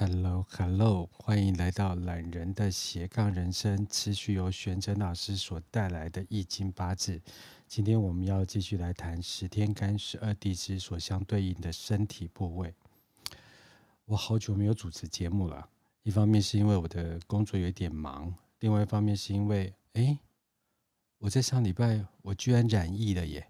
[0.00, 7.20] Hello，Hello，欢迎来到懒人的斜杠人生，持续由玄真老师所带来的易经八字。
[7.68, 12.74] 今天我们要继续来谈十天干十二地支所相对应的身体部位。
[14.06, 15.68] 我好久没有主持节目了，
[16.02, 20.18] 一方面是因为我的工作有点忙，另外一方面是因为，哎，
[21.18, 23.48] 我在上礼拜我居然染疫了耶！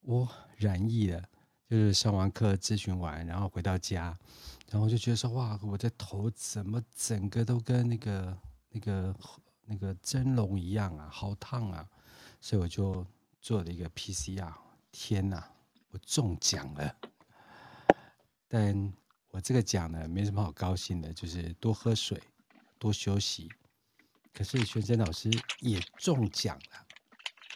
[0.00, 0.26] 我
[0.56, 1.28] 染疫了。
[1.70, 4.18] 就是上完课咨询完，然后回到家，
[4.72, 8.36] 然后就觉得说哇，我的头怎么整个都跟那个
[8.70, 9.14] 那个
[9.66, 11.88] 那个蒸笼一样啊，好烫啊！
[12.40, 13.06] 所以我就
[13.40, 14.52] 做了一个 PCR，
[14.90, 15.48] 天哪，
[15.92, 16.92] 我中奖了！
[18.48, 18.92] 但
[19.30, 22.20] 我这个奖呢，没什么好高兴的，就是多喝水，
[22.80, 23.48] 多休息。
[24.34, 26.86] 可是玄真老师也中奖了，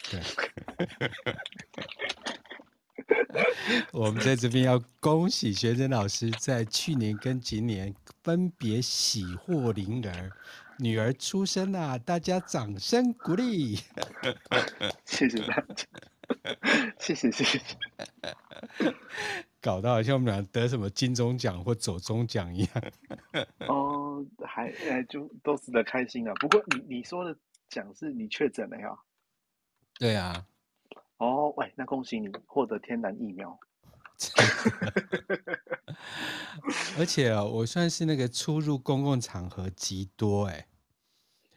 [0.08, 0.22] 对。
[3.92, 10.30] 我们在这边要恭喜学生老师，在去年跟今年分别喜获麟儿，
[10.78, 13.76] 女儿出生啦，啊，大家掌声鼓励。
[15.04, 15.86] 谢谢大家，
[16.98, 17.60] 谢谢谢谢。
[19.60, 22.84] 搞到好像我们俩得什么金钟奖或走钟奖一样。
[23.66, 26.34] 哦，还还就都值得开心啊。
[26.34, 27.36] 不过你你说的
[27.68, 28.90] 奖是你确诊了呀？
[29.98, 30.44] 对啊。
[31.18, 33.58] 哦，喂，那恭喜你获得天然疫苗。
[36.98, 40.66] 而且啊，我算是那个出入公共场合极多哎，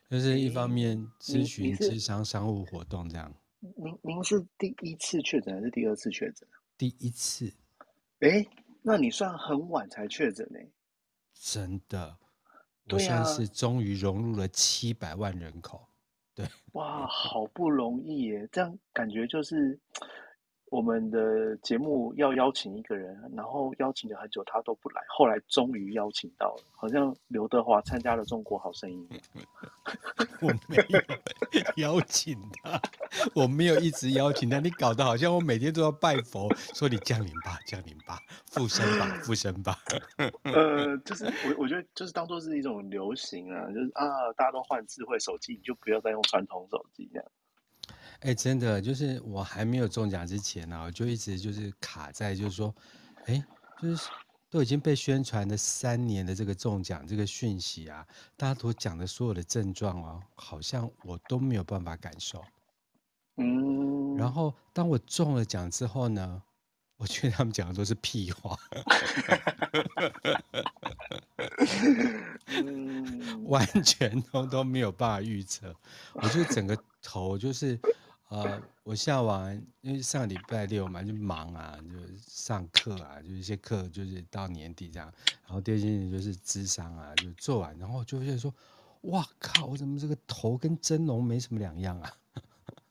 [0.10, 3.34] 就是一方面咨询、咨商、商务活动这样。
[3.60, 6.48] 您您是第一次确诊还是第二次确诊？
[6.78, 7.54] 第一次。
[8.20, 8.46] 哎，
[8.82, 10.60] 那你算很晚才确诊呢？
[11.34, 12.18] 真的，
[12.90, 15.88] 我算是终于融入了七百万人口。
[16.38, 18.48] 对，哇，好不容易耶！
[18.52, 19.76] 这样感觉就是
[20.70, 29.08] 我们的节目要邀请一个人，然后邀请了很久，他都不来，后来终于邀请到了，好像刘德华参加了《中国好声音》。
[30.42, 31.02] 我没有
[31.78, 32.82] 邀请他，
[33.34, 38.20] 我没有一直邀请他，你搞得好像我每天都要拜佛，说你降临吧，降临吧，
[38.52, 39.80] 附身吧，附身吧。
[40.44, 47.32] 呃，就是我我觉得就是当做是一种流行啊，就是啊，大家都换智慧手机，你就不要再用传统手机这样。
[48.22, 52.74] 哎，真的就是我还没有中奖之前呢、啊，我就一直就是卡在就是说，
[53.26, 53.44] 哎，
[53.82, 54.10] 就是。
[54.50, 58.08] 都已经被宣传了三年的这个中奖这个讯息啊，
[58.38, 62.42] 大家都讲的所有的症状哦，好像我都没有办法感受。
[63.36, 64.16] 嗯。
[64.16, 66.42] 然后当我中了奖之后呢，
[66.96, 68.58] 我觉得他们讲的都是屁话。
[72.48, 73.44] 嗯。
[73.52, 75.76] 完全都都没有办法预测，
[76.14, 77.78] 我就整个头就是。
[78.30, 85.12] 呃，我下完，因为上个礼拜六嘛，就忙啊，就上课啊，就一些课就是到年底这样，
[85.46, 88.54] 然后第二件事就是智商啊，就做完，然后就会说，
[89.04, 92.14] 哇靠，我怎么这个头跟真龙没什么两样啊？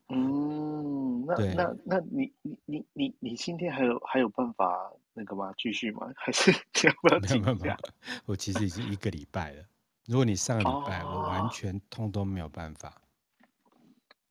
[0.09, 5.53] 嗯，那 那那你你你你你今天还有还有办法那个吗？
[5.59, 6.11] 继续吗？
[6.17, 7.77] 还是要不要请假？
[8.25, 9.63] 我其实已经一个礼拜了，
[10.07, 13.03] 如果你上个礼拜，我完全通都没有办法。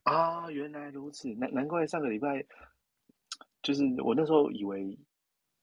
[0.05, 2.45] 啊，原来如此，难难怪上个礼拜，
[3.61, 4.97] 就是我那时候以为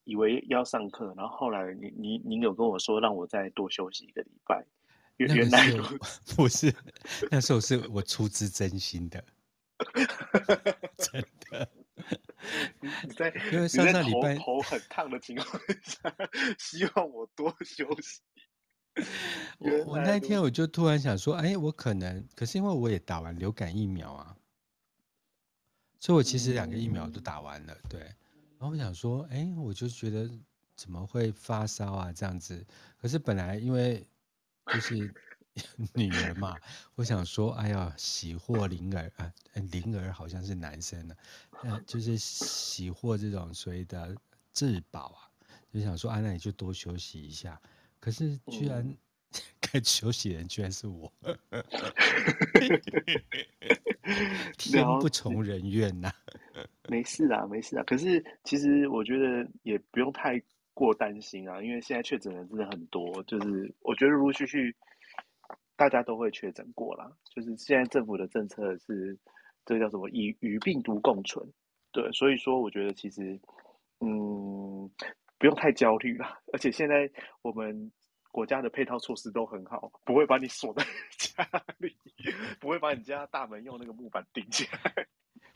[0.04, 4.64] 以为要上课，然后后来您您您有跟我说让我再多休息一个礼拜，
[5.16, 5.70] 原原来
[6.36, 6.75] 不是，
[7.30, 9.25] 那时候是我出自真心的，
[10.98, 11.70] 真的。
[12.80, 15.47] 你在因为上上礼拜头，头很烫的情况
[15.84, 16.12] 下，
[16.59, 18.20] 希望我多休息。
[19.58, 24.36] 我我那天我就突然想说，哎，我可能，可是因为我也打完流感疫苗啊，
[25.98, 28.00] 所以我其实两个疫苗都打完了，对。
[28.00, 30.30] 然后我想说，哎，我就觉得
[30.76, 32.64] 怎么会发烧啊这样子？
[33.00, 34.06] 可是本来因为
[34.66, 35.14] 就是
[35.94, 36.56] 女儿嘛，
[36.94, 41.14] 我想说，哎呀，喜获麟儿啊，麟儿好像是男生呢，
[41.62, 44.14] 呃，就是喜获这种所谓的
[44.53, 45.20] 至宝啊，
[45.72, 47.60] 就想说，啊，那你就多休息一下。
[48.03, 48.84] 可是居然
[49.60, 51.10] 该休息的人居然是我
[54.59, 56.15] 天不从人愿呐、啊。
[56.89, 57.84] 没事啊，没事啊。
[57.84, 60.43] 可是其实我觉得也不用太
[60.75, 64.75] 过担心啊，因为现在确诊人真的很多，就是我觉得陆陆续续
[65.77, 67.09] 大家都会确诊过啦。
[67.33, 69.16] 就是现在政府的政策是
[69.65, 71.48] 这个叫什么，与与病毒共存。
[71.93, 73.39] 对，所以说我觉得其实
[74.01, 74.91] 嗯。
[75.42, 77.10] 不用太焦虑了，而且现在
[77.42, 77.91] 我们
[78.30, 80.86] 国家的配套措施都很好，不会把你锁在
[81.18, 81.44] 家
[81.78, 81.97] 里，
[82.60, 85.04] 不会把你家大门用那个木板顶起来。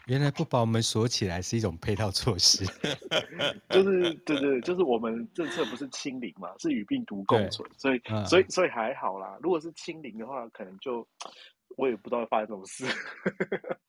[0.06, 2.64] 原来不把我们锁起来是一种配套措施，
[3.68, 9.38] 就是对对，就是我们政策不是清零嘛，是与病毒共存，所以、嗯、所以所以还好啦。
[9.40, 11.06] 如果是清零的话，可能就
[11.76, 12.84] 我也不知道会发生什么事。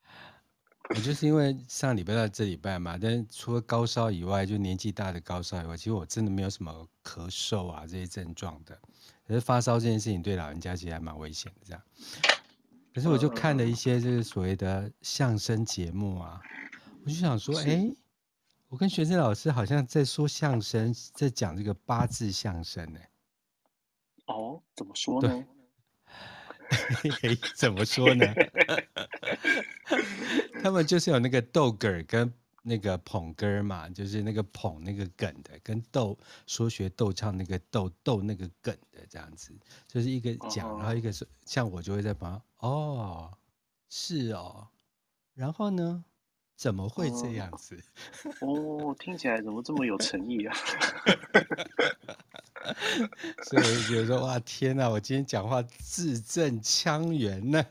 [0.89, 8.79] 我就是因为上礼拜到这礼拜嘛，但是除了高烧以外，就年纪大的高烧以外，其实我真的没有什么咳嗽啊这些症状的。
[9.27, 11.81] 可是发烧这件事情对老人家其实还蛮危险的，这样。
[12.93, 16.41] 可是我就看了一些就是所谓的相声节目啊，
[17.03, 17.95] 我就想说，哎、欸，
[18.69, 22.99] 我跟学生老师好像在说相声，在讲这个八字相声呢。
[24.27, 25.45] 哦，怎么说呢？
[27.55, 28.25] 怎么说呢？
[30.61, 32.33] 他们就是有那个逗哏跟。
[32.69, 39.53] 那个捧哏嘛，就是那个捧那个哏的，跟逗说学逗唱那个逗逗那个哏的这样子，
[39.87, 40.77] 就是一个讲，uh.
[40.79, 43.31] 然后一个是像我就会在旁，哦，
[43.87, 44.67] 是哦，
[45.33, 46.03] 然后呢，
[46.57, 47.81] 怎么会这样子？
[48.41, 50.53] 哦、uh 听起来怎么这么有诚意啊？
[53.43, 54.89] 所以我就觉得说，哇，天哪！
[54.89, 57.65] 我今天讲话字正腔圆呢。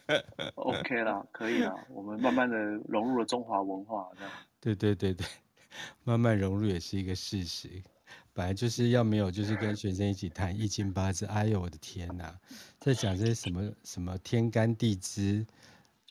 [0.56, 2.56] OK 啦，可以啦，我们慢慢的
[2.88, 4.32] 融入了中华文化，这样。
[4.60, 5.26] 对对对对，
[6.04, 7.82] 慢慢融入也是一个事实。
[8.34, 11.26] 本来就是要没有，就是跟学生一起谈易经八字。
[11.26, 12.34] 哎呦，我的天哪，
[12.80, 15.46] 在讲这些什么什么天干地支，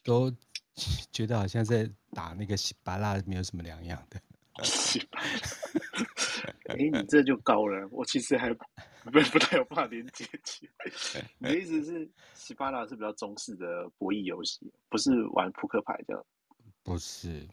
[0.03, 0.31] 都
[1.11, 4.21] 觉得好像在打那个稀巴拉，没有什么两样的。
[6.43, 7.87] 哎、欸，你这就高了。
[7.91, 8.63] 我其实还不
[9.31, 11.25] 不太有办法连接起来。
[11.37, 16.25] 你的意思是，西巴拉是比较中式的博弈游戏，不是玩扑克牌这样？
[16.83, 17.47] 不是，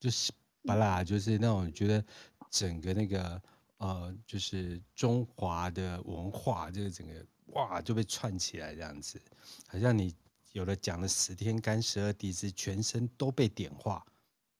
[0.00, 0.32] 就西
[0.64, 2.04] 巴拉就是那种觉得
[2.50, 3.40] 整个那个
[3.78, 9.20] 呃，就是中华的文化，这个整个哇就被串起来这样子，
[9.68, 10.14] 好像你
[10.52, 14.04] 有了讲了十天干十二地支，全身都被点化。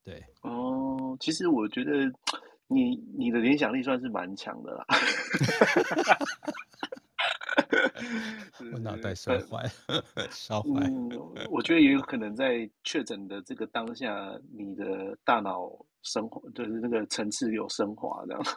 [0.03, 2.13] 对，哦，其实我觉得。
[2.69, 4.87] 你你的联想力算是蛮强的啦，
[8.73, 9.65] 我脑袋烧坏，
[10.31, 10.69] 烧坏。
[10.85, 11.09] 嗯，
[11.51, 15.71] 我觉得也有可能在确诊的这个当下，你的大脑
[16.03, 18.43] 升华，就是那个层次有升华这样。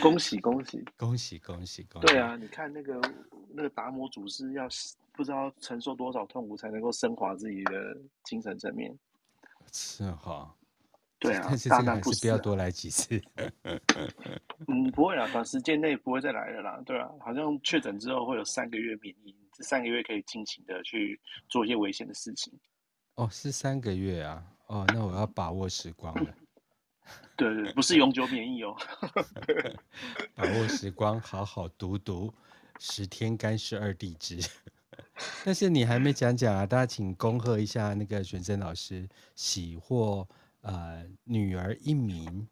[0.00, 2.06] 恭喜恭喜恭喜恭喜恭喜！
[2.06, 3.00] 对啊，你看那个
[3.48, 4.68] 那个达摩祖师要
[5.12, 8.96] 不知道承受多少痛苦才能够升华自己的精神层面，
[9.72, 10.54] 是哈。
[11.22, 13.22] 对啊，但是这个还是不要多来几次。
[14.66, 16.82] 嗯，不会啊，短时间内不会再来了啦。
[16.84, 22.52] 对啊，好像确诊之后会有三个月免疫，这三个月可以尽情的去做一些危险的事情。
[23.14, 24.42] 哦，是三个月啊？
[24.66, 26.34] 哦，那我要把握时光了。
[27.36, 28.76] 对，对对，不是永久免疫哦。
[30.34, 32.34] 把握时光，好好读读
[32.80, 34.40] 十天干十二地支。
[35.44, 36.66] 但是你还没讲讲啊？
[36.66, 40.26] 大家请恭贺一下那个玄真老师喜获。
[40.62, 42.48] 呃，女儿一名，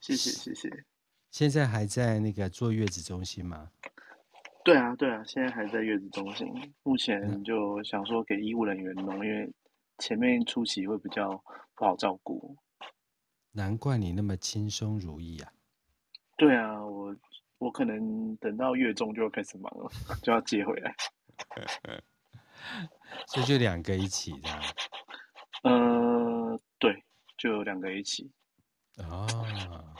[0.00, 0.84] 谢谢谢谢。
[1.30, 3.70] 现在还在那个坐月子中心吗？
[4.64, 6.46] 对啊对啊，现在还在月子中心。
[6.82, 9.50] 目前就想说给医务人员弄，因为
[9.98, 11.30] 前面初期会比较
[11.76, 12.56] 不好照顾。
[13.52, 15.52] 难怪你那么轻松如意啊！
[16.36, 17.16] 对啊，我
[17.58, 19.90] 我可能等到月中就要开始忙了，
[20.22, 20.94] 就要接回来。
[23.26, 24.62] 所以就两个一起这样。
[25.62, 27.04] 呃，对。
[27.40, 28.30] 就两个一起
[28.98, 29.26] 啊，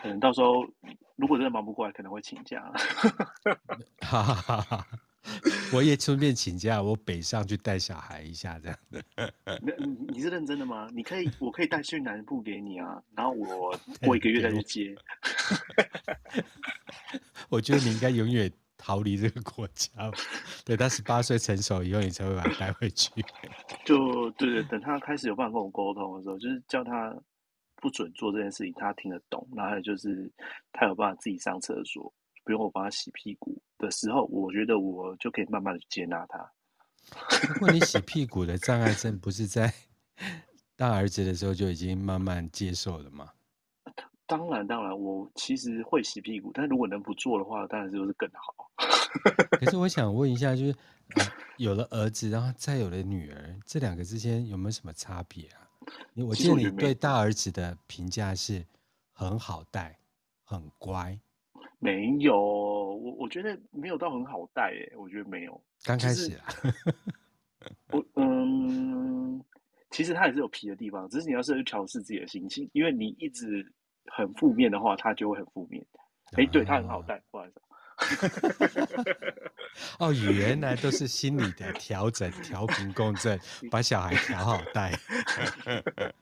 [0.02, 0.62] 可能到时候
[1.16, 2.70] 如果真的忙不过来，可能会请假。
[4.00, 4.86] 哈哈哈哈
[5.72, 9.02] 我也顺便请假，我北上去带小孩一下，这样的。
[9.62, 9.72] 你
[10.08, 10.86] 你是认真的吗？
[10.92, 14.94] 你可以，我可以带去南部给你啊，然后我 过一个月再去接。
[17.48, 19.90] 我觉得你应该永远逃离这个国家，
[20.64, 23.10] 等他十八岁成熟以后，你才会把他带回去。
[23.86, 27.16] 就对对，等他开始有办法跟我沟通的时候，就是叫他。
[27.80, 29.46] 不准做这件事情，他听得懂。
[29.56, 30.30] 然后就是，
[30.72, 32.12] 他有办法自己上厕所，
[32.44, 36.52] 不用我帮他洗屁股的时候，我觉得我就可以慢慢的接纳他。
[37.54, 39.72] 不过你洗屁股的障碍症不是在
[40.76, 43.30] 大儿子的时候就已经慢慢接受了吗？
[44.26, 48.70] 当然当然，我其实会洗屁股，但是如果能不做的话，当然就是更好。
[49.58, 50.72] 可是我 想问一下，就是、
[51.16, 55.66] 呃、有了儿子，然后再有了女儿，这两个之间有没有什么差别啊？
[56.12, 58.64] 你我记得你对大儿子的评价是
[59.12, 59.98] 很好带，
[60.44, 61.18] 很乖。
[61.78, 65.62] 没有，我我觉得没有到很好带耶，我觉得没有。
[65.82, 66.44] 刚开始啊，
[67.90, 69.42] 我嗯，
[69.90, 73.66] 其实他也是有皮的地方，只是你要是去调试自己的心情，因为你一直
[74.12, 75.82] 很负面的话，他就会很负面。
[76.32, 77.60] 哎、欸，对他很好带，不好意思。
[79.98, 83.38] 哦，原来都是心理的调整、调频共振，
[83.70, 84.98] 把小孩调好带。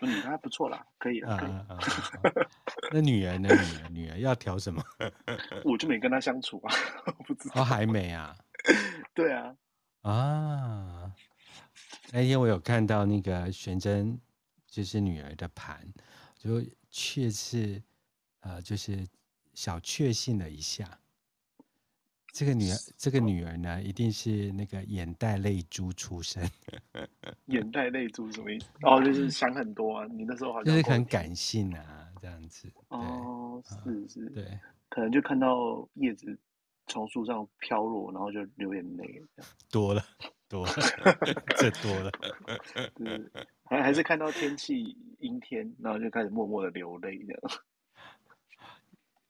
[0.00, 1.34] 嗯，还不错啦，可以了。
[1.36, 1.78] 啊啊啊！
[2.92, 3.48] 那女儿呢？
[3.48, 4.82] 女儿，女儿要调什么？
[5.64, 6.74] 我就没跟她相处啊，
[7.26, 7.62] 不知道。
[7.62, 8.36] 哦，还没啊？
[9.14, 9.54] 对啊。
[10.02, 11.12] 啊！
[12.12, 14.18] 那天我有看到那个玄真，
[14.66, 15.86] 就是女儿的盘，
[16.38, 17.82] 就确实，
[18.40, 19.06] 呃，就是
[19.54, 20.98] 小确幸了一下。
[22.32, 26.48] 这个女儿，这个女儿呢，一定是那个眼袋泪珠出生。
[27.46, 28.66] 眼袋泪珠什么意思？
[28.82, 30.06] 哦，就是想很多啊。
[30.12, 32.72] 你那时候好像就是很感性啊，这样子。
[32.88, 36.38] 哦，是是，对，可能就看到叶子
[36.86, 39.26] 从树上飘落，然后就流眼泪。
[39.68, 40.00] 多了，
[40.48, 40.72] 多了，
[41.58, 42.12] 这多了。
[42.62, 43.32] 是，
[43.64, 47.40] 还还是看到天气阴天，然后就开始默默的流泪这样。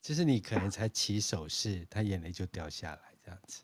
[0.00, 3.62] 就是你可能才起手势，他眼泪就掉下来，这样子。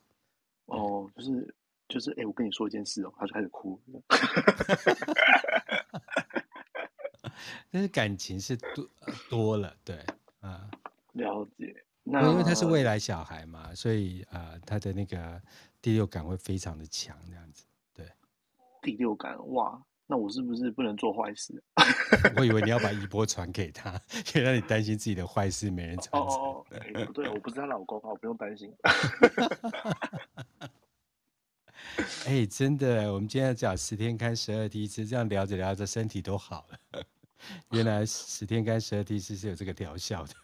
[0.67, 1.55] 哦，就是
[1.89, 3.81] 就是，哎、欸，我跟你说一件事哦，他就开始哭。
[7.71, 8.89] 但是感情是多
[9.29, 10.05] 多了，对，
[10.41, 10.71] 啊，
[11.13, 11.85] 了解。
[12.03, 15.43] 那因为他是未来小孩嘛，所以啊、呃，他的那个
[15.83, 17.65] 第六感会非常的强，这样子。
[17.95, 18.11] 对，
[18.83, 19.83] 第六感，哇。
[20.07, 21.63] 那我是不是不能做坏事？
[22.37, 24.01] 我以为你要把衣钵传给他，
[24.35, 26.23] 因为让你担心自己的坏事没人传承。
[26.23, 28.73] 哦哦，欸、不对，我不是她老公，我不用担心。
[32.27, 37.03] 哎、欸，真的，我们今天要讲十天干十二梯次，这样聊着聊着身体都好了。
[37.71, 40.35] 原来十天干十二梯次是有这个疗效的。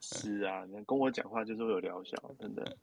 [0.00, 2.76] 是啊，你跟我讲话就是会有疗效，真的。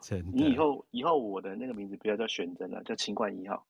[0.00, 0.30] 真的。
[0.32, 3.64] 你以后以后我的那个名字不要叫玄真了，叫清冠一号。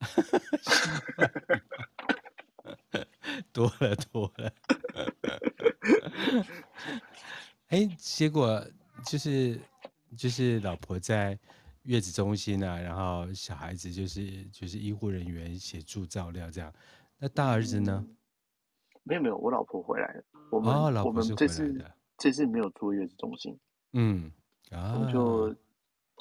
[3.52, 4.52] 多了多了，
[7.68, 8.64] 哎、欸，结果
[9.04, 9.60] 就是
[10.16, 11.38] 就是老婆在
[11.82, 16.72] 月子中心啊，然后小孩子就是就是医护人员协助照料这样。
[17.18, 18.04] 那大儿子呢？
[18.06, 18.16] 嗯、
[19.02, 20.22] 没有没有，我老婆回来了。
[20.50, 20.74] 我们。
[21.04, 21.84] 我们这次
[22.18, 23.58] 这次没有住月子中心。
[23.92, 24.30] 嗯，
[24.70, 25.54] 啊，我们就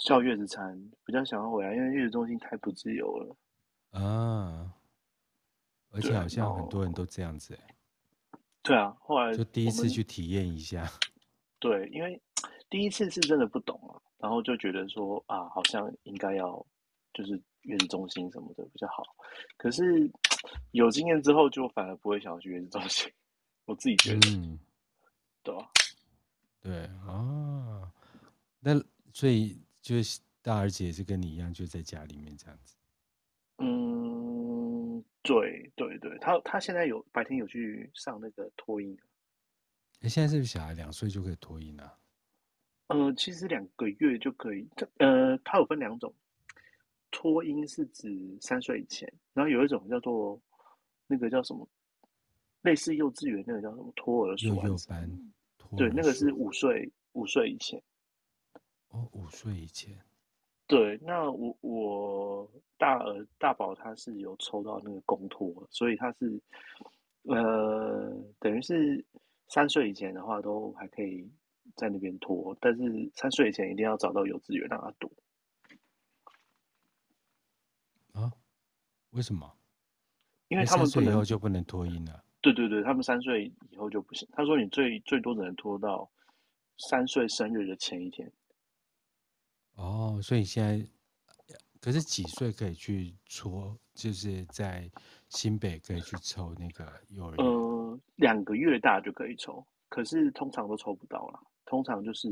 [0.05, 3.36] 叫月子餐，比较想要回来，因为月子中心太不自由了。
[3.96, 4.74] 啊，
[5.92, 7.75] 而且好像很多人都这样子哎。
[8.62, 10.92] 对啊，后来就第一次去体验一下。
[11.60, 12.22] 对，因为
[12.70, 16.66] 第一次是真的不懂啊，然后就觉得说啊，好像应该要
[17.14, 19.04] 就是月子中心什么的比较好。
[19.58, 20.12] 可是
[20.72, 23.12] 有经验之后，就反而不会想要去月子中心。
[23.66, 24.60] 我自己觉得， 嗯，
[25.42, 25.72] 对吧，
[26.62, 27.92] 对啊，
[28.60, 28.84] 那
[29.14, 32.75] 所以就是大儿子也是跟你一样，就在家里面这样子。
[35.25, 38.98] 嗯，对对对，他他现在有白天有去上那个托婴。
[40.01, 41.98] 哎，现在是不是小孩两岁就可以托婴了？
[42.88, 44.70] 呃，其实两个月就可以。
[44.98, 46.13] 呃，它有分两种，
[47.10, 50.39] 托婴是指三岁以前，然后有一种叫做
[51.08, 51.67] 那个叫什么，
[52.62, 54.50] 类似幼稚园那个叫什么托儿所。
[54.50, 55.32] 幼幼班。
[55.75, 57.82] 对，那个是五岁五岁以前。
[58.89, 59.98] 哦，五岁以前。
[60.67, 66.41] 对，那我我大儿大宝他是有抽到那个公托，所以他是
[67.24, 69.05] 呃，等于是
[69.48, 71.29] 三岁以前的话都还可以
[71.75, 75.12] 在那边托，但是三岁以前一定要找到幼稚园让他读。
[78.13, 78.31] 啊？
[79.12, 79.51] 为什么？
[80.48, 82.24] 因为他们三岁以后就不能托婴了。
[82.41, 84.27] 对对对，他们三岁以后就不行。
[84.31, 86.10] 他说你最最多只能拖到
[86.77, 88.31] 三岁生日的前一天。
[89.75, 90.88] 哦，所以现在
[91.79, 93.77] 可是几岁可以去抽？
[93.94, 94.91] 就是在
[95.29, 97.46] 新北可以去抽那个幼儿园？
[97.46, 101.39] 呃，两个月大就可以抽，可是通常都抽不到啦。
[101.63, 102.27] 通常就是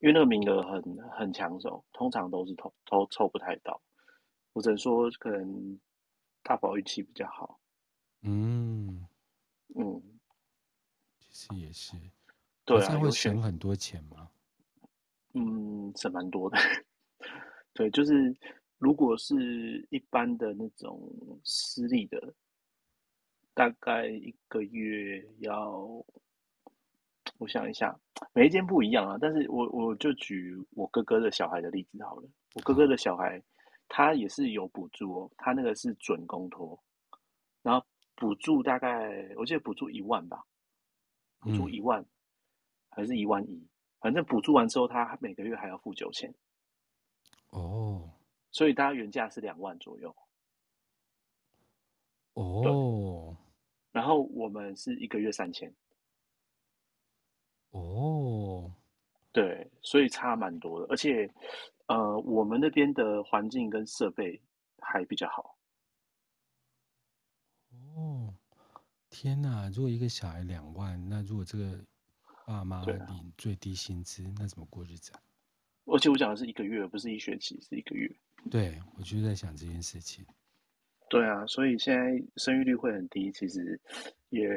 [0.00, 3.78] 因为那个名额很很抢手，通常都是抽都抽不太到。
[4.54, 5.78] 我只能说，可能
[6.42, 7.60] 大宝运气比较好。
[8.22, 9.06] 嗯
[9.74, 10.02] 嗯，
[11.18, 11.94] 其实也是。
[12.64, 14.30] 对啊，会省很多钱吗？
[15.34, 16.58] 嗯，省蛮多的。
[17.74, 18.34] 对，就是
[18.78, 21.10] 如果是一般的那种
[21.44, 22.34] 私立的，
[23.54, 26.04] 大概一个月要，
[27.38, 27.98] 我想一下，
[28.34, 29.16] 每一间不一样啊。
[29.20, 32.28] 但是我我就举我哥哥的小孩的例子好了。
[32.54, 33.42] 我哥哥的小孩，
[33.88, 36.78] 他也是有补助哦，他那个是准公托，
[37.62, 40.44] 然后补助大概我记得补助一万吧，
[41.40, 42.06] 补助一万、嗯、
[42.90, 43.66] 还是一万一？
[44.02, 46.34] 反正补助完之后，他每个月还要付九千。
[47.50, 48.10] 哦，
[48.50, 50.14] 所以大家原价是两万左右。
[52.34, 53.36] 哦，
[53.92, 55.72] 然后我们是一个月三千。
[57.70, 58.72] 哦，
[59.30, 61.32] 对，所以差蛮多的，而且
[61.86, 64.42] 呃，我们那边的环境跟设备
[64.78, 65.56] 还比较好。
[67.94, 68.34] 哦，
[69.10, 69.68] 天哪！
[69.68, 71.78] 如果一个小孩两万，那如果这个
[72.46, 75.20] 爸妈领最低薪资，啊、那怎么过日子啊？
[75.86, 78.10] 而且我讲的是一个月，不是一学期，是一个月。
[78.50, 80.24] 对，我就在想这件事情。
[81.08, 83.78] 对啊，所以现在生育率会很低，其实
[84.30, 84.48] 也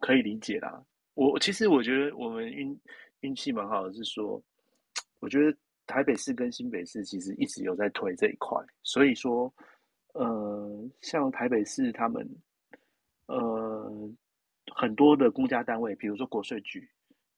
[0.00, 0.84] 可以理解啦。
[1.14, 2.78] 我其实我觉得我们运
[3.20, 4.42] 运气蛮好的，是说，
[5.20, 9.52] 我觉得台北市跟新北市其实一直有在推这一块，所以说，
[10.12, 12.28] 呃，像台北市他们，
[13.26, 14.10] 呃，
[14.74, 16.88] 很多的公家单位，比如说国税局，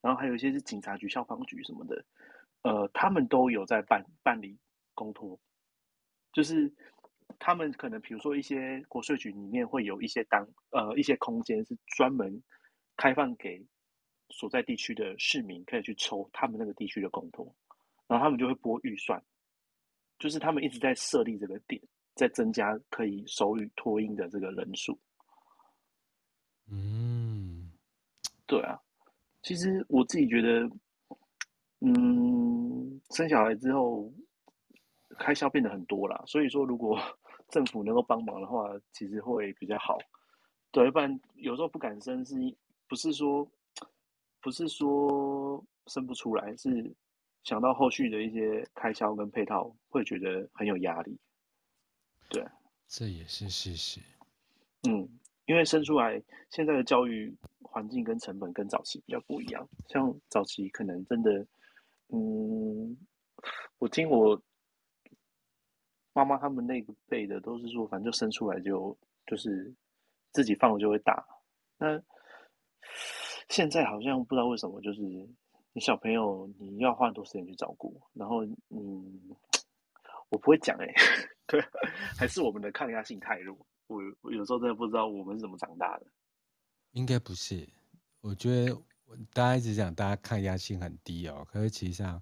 [0.00, 2.04] 然后还有一些是警察局、消防局什么的。
[2.62, 4.58] 呃，他们都有在办办理
[4.94, 5.38] 公托，
[6.32, 6.72] 就是
[7.38, 12.42] 他们可能比如说一些国税局里面会有一些当呃一些空间是专门
[12.96, 13.64] 开放给
[14.30, 17.54] 所在地区的市民可以去抽他们那个地区的公托，
[18.08, 19.22] 然后他们就会拨预算，
[20.18, 21.80] 就是他们一直在设立这个点，
[22.16, 24.98] 在增加可以手语托婴的这个人数。
[26.68, 27.05] 嗯，
[28.46, 28.80] 对啊，
[29.42, 30.70] 其实我自己觉得。
[31.80, 34.10] 嗯，生小孩之后
[35.18, 36.98] 开销变得很多啦，所以说如果
[37.50, 39.98] 政府能够帮忙的话，其实会比较好。
[40.70, 42.34] 对，不然有时候不敢生，是
[42.88, 43.46] 不是说
[44.40, 46.90] 不是说生不出来，是
[47.44, 51.18] 想到后续的一些开销跟配套，会觉得很有压力。
[52.30, 52.42] 对，
[52.88, 54.00] 这也是事实。
[54.88, 55.06] 嗯，
[55.46, 61.46] 因为生出来现在的教育环境跟成本跟早期比较不一样，像早期可能真的。
[62.08, 62.96] 嗯，
[63.78, 64.40] 我听我
[66.12, 69.74] 妈妈他们那个辈的都是说，反正就生出来就就是
[70.30, 71.26] 自己放了就会大。
[71.78, 72.00] 那
[73.48, 75.00] 现在好像不知道为什么，就是
[75.72, 79.20] 你小朋友你要花很多时间去照顾，然后嗯，
[80.30, 80.94] 我不会讲哎、欸，
[81.46, 81.60] 对，
[82.16, 83.66] 还是我们的抗压性太弱。
[83.86, 86.06] 我我有时候真的不知道我们是怎么长大的。
[86.92, 87.68] 应该不是，
[88.20, 88.76] 我觉得。
[89.32, 92.20] 大家一直讲，大家抗压性很低哦，可是其实上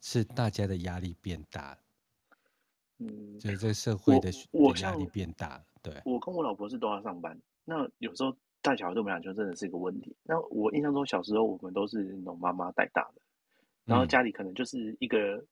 [0.00, 1.78] 是大家的压力变大，
[2.96, 4.32] 嗯，就是这个社会的
[4.80, 5.62] 压力变大。
[5.82, 10.16] 对，我跟我老婆是都要上班，那有时候带小孩对我们俩就真的是一个问题。
[10.22, 13.20] 那我印象中小时候我们都是那种妈妈带大的，
[13.84, 15.44] 然后家里可能就是一个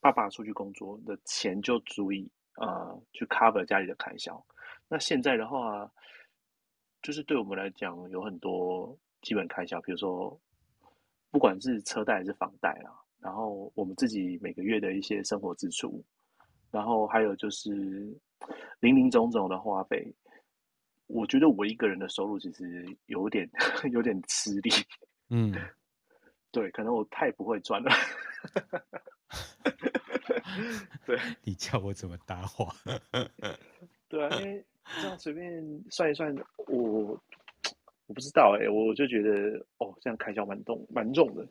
[0.00, 4.40] 爸爸出去工作的钱就足以呃去 cover 家里的开销。
[4.88, 5.90] 那现在的话，
[7.02, 8.98] 就是对我们来讲有很多。
[9.20, 10.40] 基本开销，比如说，
[11.28, 16.00] 不管是车贷还是房贷啦，然后我们自己每个月的一些生活支出，
[16.70, 17.68] 然后还有就是
[18.78, 20.14] 零零总总的花费，
[21.08, 23.50] 我觉得我一个人的收入其实有点
[23.90, 24.70] 有点吃力。
[25.30, 25.52] 嗯，
[26.52, 27.90] 对，可能我太不会赚了。
[31.04, 32.72] 对，你叫我怎么搭话？
[34.08, 34.64] 对啊，因为
[35.00, 36.34] 这样随便算一算，
[36.66, 37.20] 我。
[38.06, 41.46] 我不知道哎、欸，我就觉得哦，这样开销蛮重，蛮重的。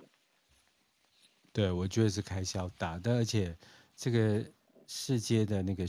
[1.54, 3.56] 对，我觉得是开销大，但而且
[3.96, 4.44] 这个
[4.88, 5.86] 世界的那个，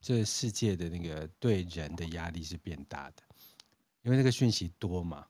[0.00, 3.24] 这世界的那个对人的压力是变大的，
[4.02, 5.26] 因为那个讯息多嘛。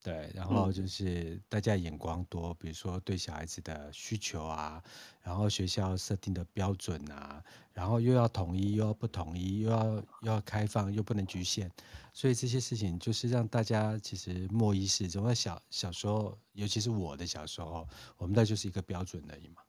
[0.00, 4.82] 对，然后就是大家眼光多，比如说对小孩子的需求啊，
[5.22, 11.70] 然后学校设定的标准啊，然后又要统一，又要不统一，又要又要开放，又不能局限，
[12.12, 15.26] 所以这些事情就是让大家其实莫一失踪。
[15.26, 19.62] 在小小时候，尤其是我的小时候，我们那就是一个标准而已嘛，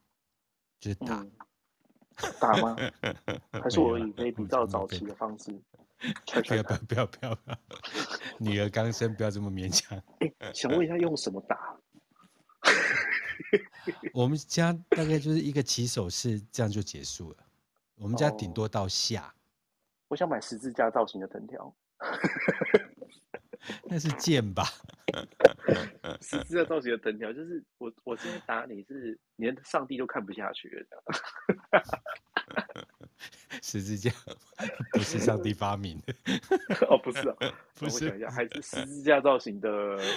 [0.79, 1.31] 就是打，嗯、
[2.39, 2.77] 打吗？
[3.51, 5.59] 还是我以可以比较早期的方式？
[6.47, 7.57] 不要不要不要不要！
[8.39, 10.01] 女儿刚生，不要这么勉强。
[10.53, 11.77] 想问一下，用什么打？
[14.13, 17.37] 我们家大概就是一个起手式，这样就结束了。
[17.95, 19.23] 我们家顶多到下。
[19.23, 19.33] 哦、
[20.09, 21.75] 我想买十字架造型的藤条。
[23.83, 24.63] 那是剑吧？
[26.21, 31.03] 十字架造型的藤条，就是我我今天打你是连上帝都看不下去了。
[33.61, 34.11] 十字架
[34.93, 36.13] 不是上帝发明的
[36.89, 37.35] 哦，不是啊，
[37.75, 39.69] 不是，我想一下，还是十字架造型的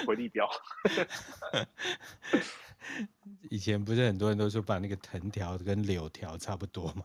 [0.06, 0.48] 回力镖。
[3.48, 7.04] 以前不是很多人都说把那个藤条跟柳条差不多吗？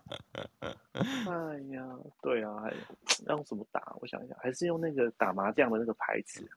[0.93, 1.87] 哎呀，
[2.21, 2.73] 对啊，还
[3.27, 3.95] 用什么打？
[4.01, 6.49] 我想一下，还是用那个打麻将的那个牌子。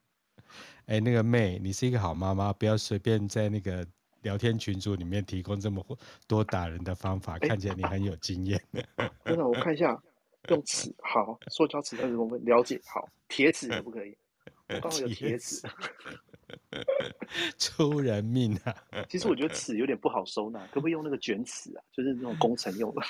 [0.86, 3.86] 哎、欸，那个妹，你是一个好妈妈，不要随便在那个。
[4.22, 5.84] 聊天群组里面提供这么
[6.26, 8.60] 多打人的方法，欸、看起来你很有经验。
[9.24, 10.00] 真的，我看一下，
[10.48, 14.16] 用尺好，塑胶尺二十公分，了解好，铁尺可不可以？
[14.68, 15.66] 我刚好有铁尺。
[17.58, 18.74] 出人命啊！
[19.08, 21.82] 其实我觉得尺有点不好收纳，可不可以用那个卷尺啊？
[21.92, 23.00] 就是那种工程用的。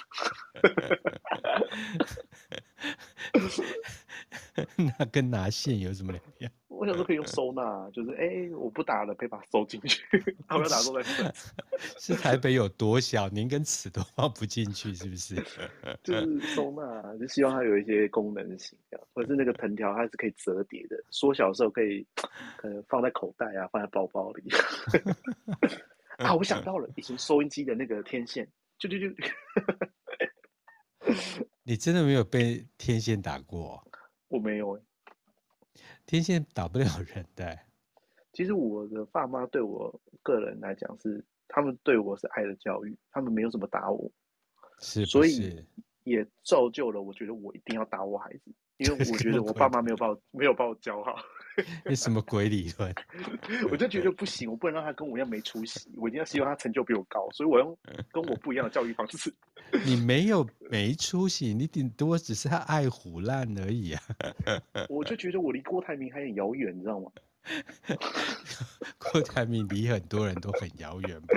[4.99, 6.51] 那跟拿线有什么两样？
[6.69, 10.03] 我想说可以用收纳，就是哎、欸，我不打了，可以把它收进去。
[10.49, 11.31] 他们要打都在分。
[11.99, 15.35] 是台北有多小，您跟尺都放不进去，是不是？
[16.03, 18.79] 就是收纳，就希望它有一些功能性，
[19.13, 22.07] 或者是那个藤条它是可以折叠的，缩小的时候可以
[22.57, 24.49] 可能放在口袋啊，放在包包里。
[26.17, 29.11] 啊，我想到了，以前收音机的那个天线，就就就。
[31.71, 33.81] 你真的没有被天线打过？
[34.27, 34.83] 我没有哎。
[36.05, 37.57] 天线打不了人的。
[38.33, 44.11] 其实我的爸妈对我个人来讲是，他们对我是爱的教育，他们没有怎么打我，
[44.81, 45.65] 是，是，所以
[46.03, 51.15] 也造就了我觉得我一定要打我孩子，因为我觉得我爸妈没有把我没有把我教好。
[51.85, 52.95] 那什么鬼理论？
[53.71, 57.77] 我就觉得不行，我不能让他跟我一样没出息，我一定要希望他成就比我高，所以我用
[58.13, 59.33] 跟我不一样的教育方式。
[59.85, 64.03] 你没有没出息，你顶多只是他爱胡烂而已啊！
[64.89, 67.11] 我就觉得我离郭台铭还很遥远，你知道吗？
[68.99, 71.37] 郭台铭离很多人都很遥远吧？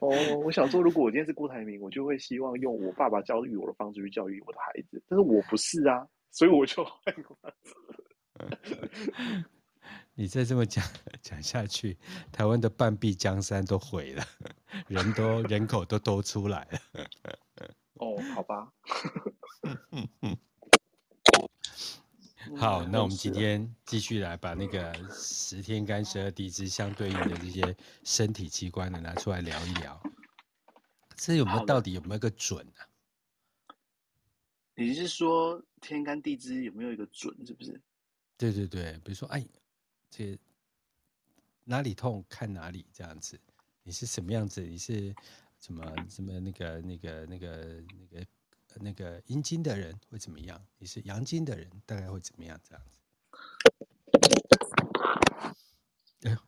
[0.00, 0.08] 哦，
[0.44, 8.03] 我想说，如果我今天是郭台铭，我就会希望用我爸爸教育我的方式去教育我的孩子，但是我不是啊，所以我就换个方式。
[10.14, 10.84] 你再这么讲
[11.20, 11.98] 讲下去，
[12.30, 14.24] 台湾的半壁江山都毁了，
[14.86, 16.78] 人都人口都都出来了。
[17.94, 18.72] 哦，好吧。
[22.56, 30.00] 好，那我们今天继续来把那个十天干十二地支相对应的这些身体器官呢拿出来聊一聊。
[31.16, 32.84] 这有没有到底有没有个准啊？
[34.74, 37.34] 你是说天干地支有没有一个准？
[37.46, 37.80] 是不是？
[38.36, 39.46] 对对对，比如说，哎，
[40.10, 40.36] 这
[41.64, 43.38] 哪里痛看哪里这样子。
[43.84, 44.60] 你是什么样子？
[44.60, 45.14] 你是
[45.60, 48.26] 什么什么那个那个那个那个
[48.80, 50.60] 那个阴经的人会怎么样？
[50.78, 52.60] 你是阳经的人大概会怎么样？
[52.68, 53.00] 这样子。
[56.22, 56.38] 哎呦，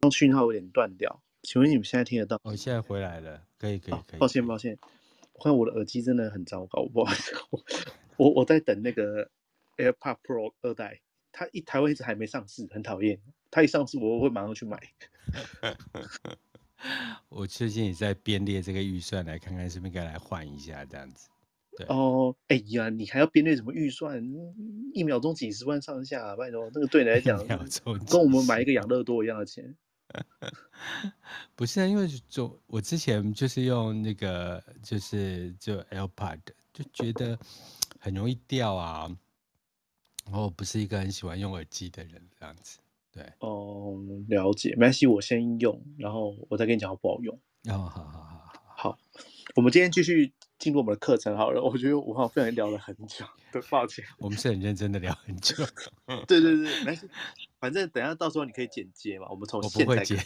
[0.00, 2.40] 刚讯号有点断掉，请问你们现在听得到？
[2.42, 4.18] 我、哦、现在回来了，可以可以可以。
[4.18, 4.76] 抱歉抱歉，
[5.34, 7.64] 我看我的耳机真的很糟糕，不好意思，我
[8.16, 9.30] 我我在等那个。
[9.76, 11.00] AirPod Pro 二代，
[11.32, 13.20] 它一台湾一直还没上市，很讨厌。
[13.50, 14.80] 它一上市，我会马上去买。
[17.28, 21.28] 我最近也在编列这个预算，来看看是不是该来换一下这样子。
[21.76, 24.22] 对哦，哎呀，你还要编列什么预算？
[24.92, 27.38] 一秒钟几十万上下，拜托，那个对你来讲，
[28.10, 29.74] 跟我们买一个养乐多一样的钱。
[31.54, 36.40] 不是啊，因为就我之前就是用那个，就是就 AirPod，
[36.74, 37.38] 就觉得
[37.98, 39.08] 很容易掉啊。
[40.24, 42.78] 然后我不是一个很喜欢用耳机的人，这样子，
[43.12, 43.22] 对。
[43.40, 47.34] 哦、嗯，了解，没关系，我先用，然后我再跟你讲好不好用。
[47.68, 48.98] 哦，好好好好好。
[49.56, 51.62] 我们今天继续进入我们的课程好了。
[51.62, 54.04] 我觉得我好像聊了很久，对，抱歉。
[54.18, 55.56] 我们是很认真的聊很久。
[56.26, 57.08] 对对对，没事，
[57.58, 59.26] 反正等一下到时候你可以剪接嘛。
[59.30, 60.16] 我们从现在开始，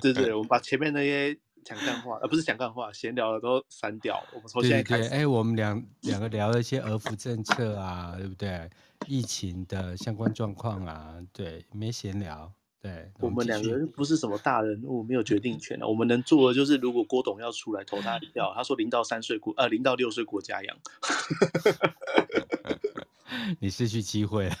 [0.00, 1.38] 对，对对，我们把前面那些。
[1.66, 4.24] 讲干话，而不是讲干话，闲聊的都删掉。
[4.32, 8.70] 我们从现在开始，哎、欸，我们两两个聊了一些儿福政策啊，对不对？
[9.06, 12.52] 疫情的相关状况啊，对，没闲聊。
[12.80, 15.88] 对，我们两个人不是什么大人物，没有决定权的。
[15.88, 20.76] 我们能做的就是，如果郭董要出来投他一票，他说零到三岁国，呃，零到六岁国家养。
[23.58, 24.56] 你失去机会了。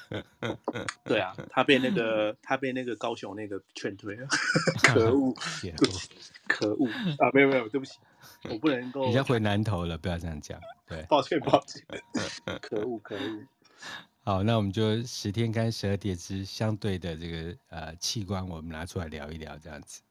[1.04, 4.26] 对啊，他被那个他被那个高雄那个劝退了。
[4.82, 5.32] 可恶，
[6.48, 7.30] 可恶啊！
[7.32, 7.98] 没有没有，对不起，
[8.50, 9.06] 我不能够。
[9.06, 10.60] 你要回南投了，不要这样讲。
[10.88, 11.80] 对，抱歉抱歉。
[12.60, 13.46] 可恶可恶。
[14.28, 20.02] 好，那我们就十天干十二地支相对的这个呃器官，我们拿出来聊一聊，这样子。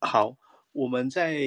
[0.00, 0.36] 好，
[0.72, 1.38] 我们在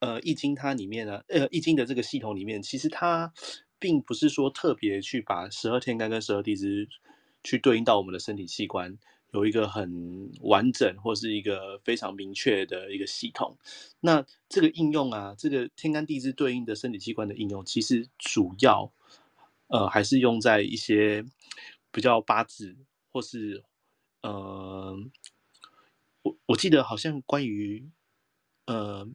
[0.00, 3.32] 呃易经它里面呢，呃易经的这个系统里面，其实它。
[3.78, 6.88] 并不是说特别去把十二天干跟十二地支
[7.42, 8.96] 去对应到我们的身体器官，
[9.32, 13.58] 有一个很完整或是一个非常明确的一个系统。
[13.98, 18.92] 那这个应用啊，这个天干地支对应的身体器官的应用，其实主要
[19.72, 21.24] 呃还是用在一些
[21.90, 22.76] 比较八字
[23.10, 23.64] 或是
[24.22, 24.96] 呃，
[26.22, 27.90] 我我记得好像关于
[28.66, 29.08] 呃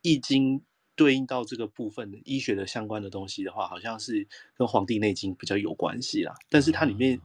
[0.00, 0.62] 易经。
[0.96, 6.34] 对应到这个部分的医学的相关的东西的话，好像是跟《黄帝内经》比较有关系啦。
[6.50, 7.18] 但是它里面，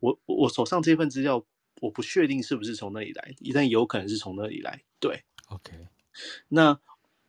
[0.00, 1.44] 我我手上这份资料，
[1.82, 4.82] 我不确定是不是从那里来，但有可能是从那里来。
[4.98, 5.72] 对，OK。
[6.48, 6.80] 那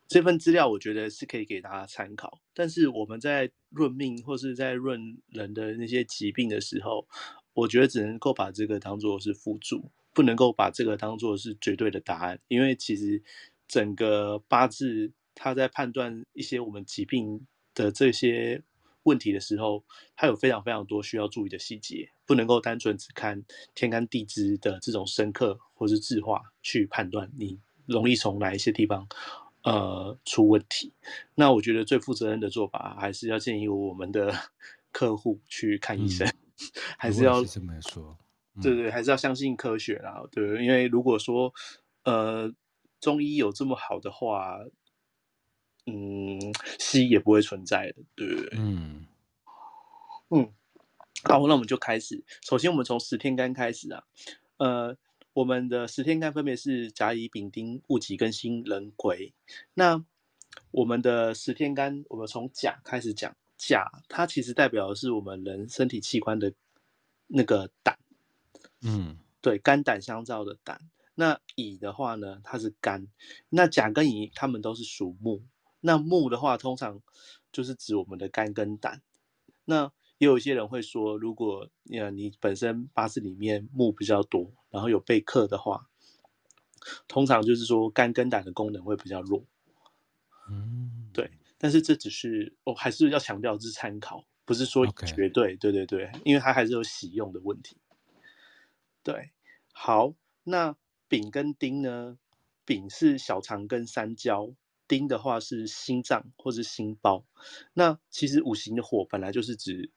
[0.10, 2.42] 这份资料我觉得是可以给大家参考。
[2.54, 7.08] 但是我们在论命或是在论人的那些疾病的时候，
[7.54, 9.90] 我觉得只能够把这个当做是辅助。
[10.12, 13.22] 不能够把这个当做是绝对的答案，因为其实
[13.68, 17.46] 整个八字它在判断一些我们疾病
[17.76, 18.62] 的这些
[19.04, 23.42] 问题的时候，它有非常非常多需要注意的细节，不能够单纯只看
[23.76, 29.08] 天干地支的这种生克或是字画去判断你容易从哪一些地方
[29.64, 30.94] 呃出问题。
[31.36, 34.34] 那我觉得最负责任的做法，还是要建议我们的
[34.92, 36.34] 客户去看医生，嗯、
[36.98, 38.18] 还是要这么说，
[38.56, 40.24] 嗯、对对，还是要相信科学啦。
[40.32, 41.54] 对，因为如果说
[42.04, 42.54] 呃
[43.00, 44.60] 中医有这么好的话。
[45.92, 46.38] 嗯，
[46.78, 48.50] 西也不会存在的，对不对？
[48.60, 49.08] 嗯
[50.30, 50.54] 嗯，
[51.24, 52.24] 好，那我们就开始。
[52.44, 54.04] 首先，我们从十天干开始啊。
[54.58, 54.96] 呃，
[55.40, 59.34] 我们的十天干分别是甲乙丙丁戊己庚辛壬癸。
[59.74, 60.04] 那
[60.72, 63.34] 我们的十天干，我们从甲开始讲。
[63.58, 66.54] 甲它其实代表的是我们人身体器官的
[67.28, 67.98] 那个胆。
[68.82, 70.82] 嗯，对，肝胆相照的胆。
[71.16, 73.08] 那乙的话呢，它是肝。
[73.48, 75.42] 那甲跟乙，它们都是属木。
[75.80, 77.02] 那木的话，通常
[77.54, 79.02] 就是指我们的肝跟胆。
[79.64, 85.88] 那也有一些人会说，如果呃你本身八字里面木比较多，然后有被克的话，
[87.08, 89.44] 通常就是说肝跟胆的功能会比较弱。
[90.50, 91.32] 嗯，对。
[91.58, 95.56] 但是这只是我、哦、还是要强调是参考，不是说绝对。
[95.58, 97.78] 对对对，因为它还是有喜用的问题。
[99.04, 99.32] 对，
[99.72, 100.76] 好，那
[101.08, 102.18] 丙跟丁呢？
[102.66, 104.54] 丙是小肠跟三焦。
[104.88, 107.24] 丁的话是心脏或是心包，
[107.74, 109.92] 那其实五行的火本来就是指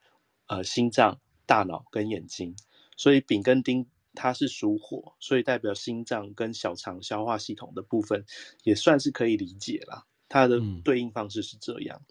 [0.48, 2.54] 呃心脏、大脑跟眼睛，
[2.94, 8.24] 所以丙跟丁它是属火，所以代表心脏跟小肠消化系统的部分
[8.62, 10.06] 也算是可以理解啦。
[10.28, 12.02] 它的对应方式是这样。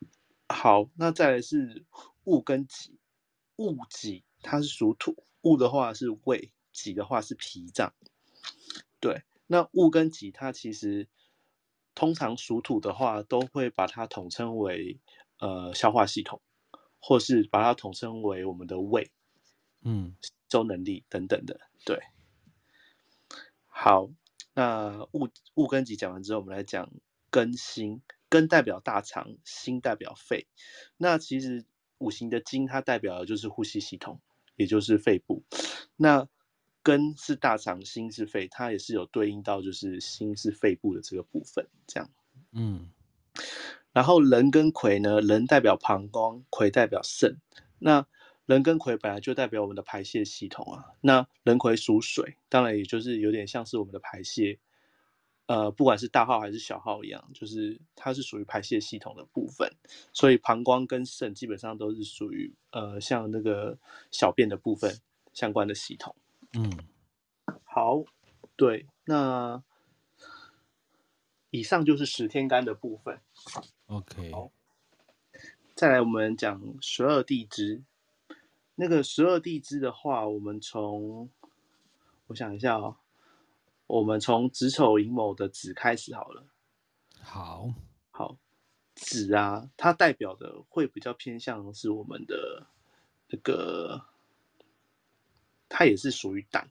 [0.00, 0.08] 嗯、
[0.48, 1.84] 好，那再来是
[2.24, 2.98] 戊跟己，
[3.56, 7.92] 戊己它是属土，戊的话是胃，己的话是脾脏。
[9.00, 11.08] 对，那戊跟己它其实。
[11.94, 14.98] 通常属土的话，都会把它统称为
[15.38, 16.40] 呃消化系统，
[16.98, 19.10] 或是把它统称为我们的胃，
[19.82, 20.16] 嗯，
[20.52, 21.60] 吸收能力等等的。
[21.86, 21.98] 对，
[23.68, 24.10] 好，
[24.52, 26.92] 那戊戊跟己讲完之后，我们来讲
[27.30, 28.02] 根心。
[28.28, 30.46] 根代表大肠，心代表肺。
[30.96, 31.64] 那其实
[31.98, 34.20] 五行的金，它代表的就是呼吸系统，
[34.56, 35.42] 也就是肺部。
[35.96, 36.28] 那
[36.82, 42.10] 根是大肠，心是肺，它也是有对应到，就是心是肺部的这个部分，这样。
[42.52, 42.90] 嗯，
[43.92, 47.36] 然后人跟癸呢，人代表膀胱，癸代表肾。
[47.78, 48.06] 那
[48.52, 50.92] 壬跟癸本来就代表我们的排泄系统啊。
[51.00, 54.58] 那人癸属水，当然也就是有点像是我们的排泄，
[55.46, 59.72] 呃，不管是大号还是小号一样，就是它是属于排泄系统的部分。
[60.12, 63.78] 所以膀胱跟肾基本上都是属于呃，像那个
[64.10, 65.00] 小便的部分
[65.32, 66.14] 相关的系统。
[66.52, 66.70] 嗯，
[67.64, 68.04] 好，
[68.56, 69.62] 对，那
[71.50, 73.18] 以上就是十天干的部分。
[73.86, 74.50] OK，好，
[75.74, 77.82] 再来我们讲十二地支。
[78.74, 81.30] 那个十二地支的话，我们从
[82.26, 82.96] 我想一下哦，
[83.86, 86.46] 我们从子丑寅卯的子开始好了。
[87.20, 87.72] 好，
[88.10, 88.36] 好，
[88.94, 92.66] 子啊，它代表的会比较偏向是我们的
[93.28, 94.06] 那个。
[95.74, 96.70] 它也是属于胆，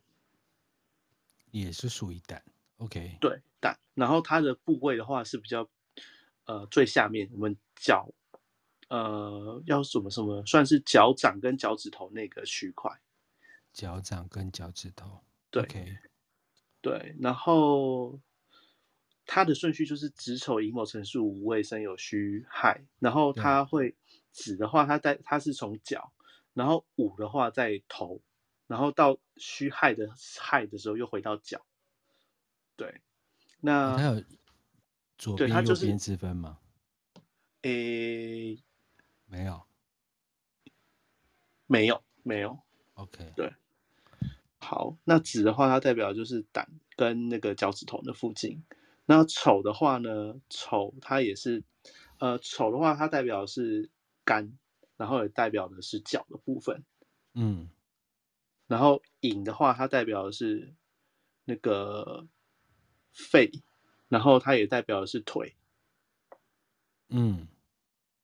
[1.49, 2.43] 也是属于胆。
[2.77, 3.79] OK，对，胆。
[3.95, 5.67] 然后它的部位的话是比较，
[6.45, 8.07] 呃，最下面我们脚，
[8.91, 12.91] 呃，要什么什么，算是脚掌跟脚趾头那个区块。
[13.71, 15.21] 脚掌跟脚趾头。
[15.49, 15.63] 对。
[15.63, 15.97] Okay.
[16.81, 18.19] 对，然后
[19.25, 23.95] 它的顺序就是子丑寅卯辰巳午未申酉戌亥，然后它会
[24.31, 26.11] 子的话，它在它是从脚，
[26.53, 28.21] 然后午的话在头。
[28.67, 31.65] 然后到戌亥的亥的时候，又回到脚。
[32.75, 33.01] 对，
[33.61, 34.23] 那它有
[35.17, 36.57] 左边右边之分吗？
[37.61, 38.57] 诶，
[39.31, 39.63] 没有，
[41.65, 42.59] 没有，没有。
[42.95, 43.53] OK，对。
[44.59, 48.61] 好，那子的话，它代表就是胆跟那个脚趾头的附近。
[49.05, 51.63] 那丑的话呢，丑它也是，
[52.19, 53.89] 呃，丑的话它代表的是
[54.25, 54.57] 肝，
[54.97, 56.83] 然后也代表的是脚的部分。
[57.33, 57.69] 嗯。
[58.67, 60.73] 然后寅的话，它代表的是
[61.45, 62.27] 那个
[63.13, 63.49] 肺，
[64.09, 65.55] 然后它也代表的是腿，
[67.07, 67.47] 嗯。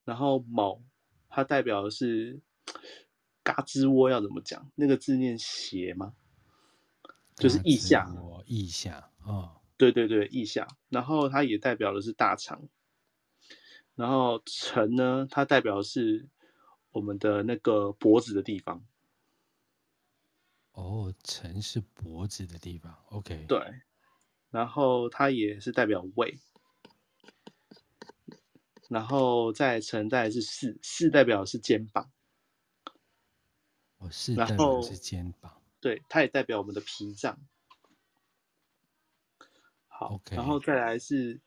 [0.05, 0.81] 然后卯，
[1.37, 2.41] 它代表的是
[3.43, 4.71] 嘎吱窝，要怎么讲？
[4.73, 6.15] 那个字念斜吗？
[7.35, 8.11] 就是腋下。
[8.47, 9.61] 腋下，哦。
[9.77, 10.67] 对对对，腋下。
[10.89, 12.67] 然后它也代表的是大肠。
[13.93, 16.27] 然后辰呢，它代表的是
[16.89, 18.83] 我们的那个脖子的地方。
[20.71, 23.45] 哦，辰是脖子的地方，OK。
[23.47, 23.61] 对，
[24.49, 26.39] 然后它也是代表胃，
[28.89, 32.11] 然后再乘再来是四，四代表的是肩膀。
[33.97, 35.61] 哦，四代表是肩膀。
[35.79, 37.37] 对，它也代表我们的脾脏。
[39.87, 40.35] 好，okay.
[40.35, 41.41] 然后再来是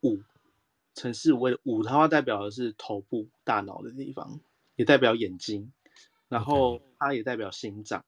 [0.00, 0.22] 午，
[0.94, 4.40] 辰巳午未，午的话代表的是头部、大脑的地方，
[4.76, 5.72] 也代表眼睛，
[6.28, 8.04] 然后它也代表心脏。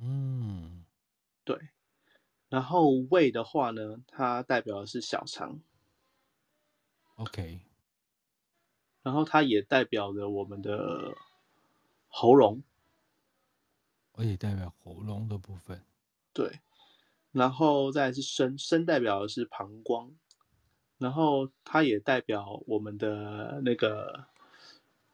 [0.00, 0.84] 嗯，
[1.44, 1.68] 对。
[2.48, 5.60] 然后胃的话呢，它代表的是小肠。
[7.20, 7.60] OK。
[9.02, 11.14] 然后它也代表着我们的
[12.08, 12.62] 喉咙。
[14.12, 15.82] 我也代表喉咙的部分。
[16.32, 16.60] 对。
[17.32, 20.10] 然后再是声，声代表的是膀胱，
[20.98, 24.26] 然后它也代表我们的那个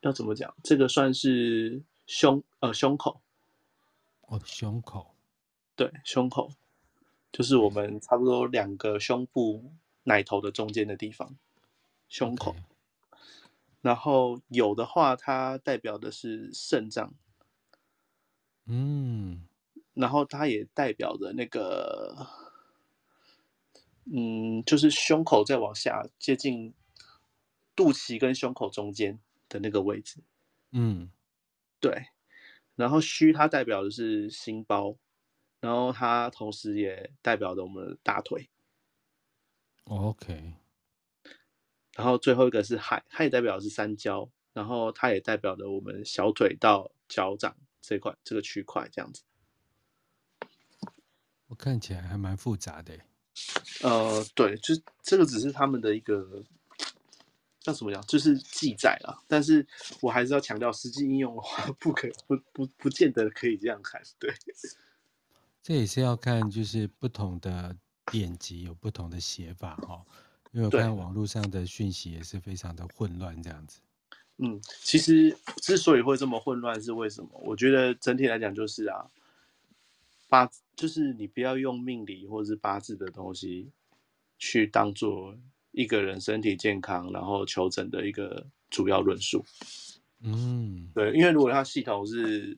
[0.01, 0.55] 要怎么讲？
[0.62, 3.21] 这个算是胸呃胸口
[4.23, 5.14] 哦，胸口，
[5.77, 6.51] 对，胸口
[7.31, 9.73] 就是我们差不多两个胸部
[10.05, 11.37] 奶头的中间的地方，
[12.09, 12.53] 胸口。
[12.53, 12.62] Okay.
[13.81, 17.14] 然后有的话，它代表的是肾脏，
[18.66, 19.47] 嗯。
[19.95, 22.27] 然后它也代表着那个，
[24.05, 26.75] 嗯，就是胸口再往下接近
[27.75, 30.23] 肚脐跟胸口中间的那个位置，
[30.73, 31.11] 嗯，
[31.81, 32.09] 对。
[32.75, 34.97] 然后虚它代表的是心包，
[35.61, 38.51] 然后它同时也代表着我们的大腿。
[39.85, 40.53] OK。
[41.97, 49.23] 然后最后一个是亥，亥代表的是三焦，然后它也代表着我们小腿到脚掌这块这个区块这样子。
[51.49, 52.99] 我看起来还蛮复杂的，
[53.83, 56.43] 呃，对，就这个只是他们的一个
[57.61, 59.23] 叫什么讲，就是记载啦。
[59.27, 59.67] 但是
[60.01, 64.03] 我还是要强调，实际应用的话，不可不不不见得可以这样看。
[64.19, 64.35] 对，
[65.63, 70.05] 这也是要看，就是不同的典籍有不同的写法哈。
[70.57, 73.79] 因为我看网络上的讯息也是非常的混乱，这样子。
[74.38, 77.29] 嗯，其实之所以会这么混乱，是为什么？
[77.45, 79.07] 我觉得整体来讲，就是啊。
[80.29, 83.71] 八就是你不要用命理或者是八字的东西
[84.38, 85.37] 去当做
[85.71, 89.45] 一个人身体健康然后求诊的一个主要论述。
[90.23, 92.57] 嗯，对，因为如果它系统是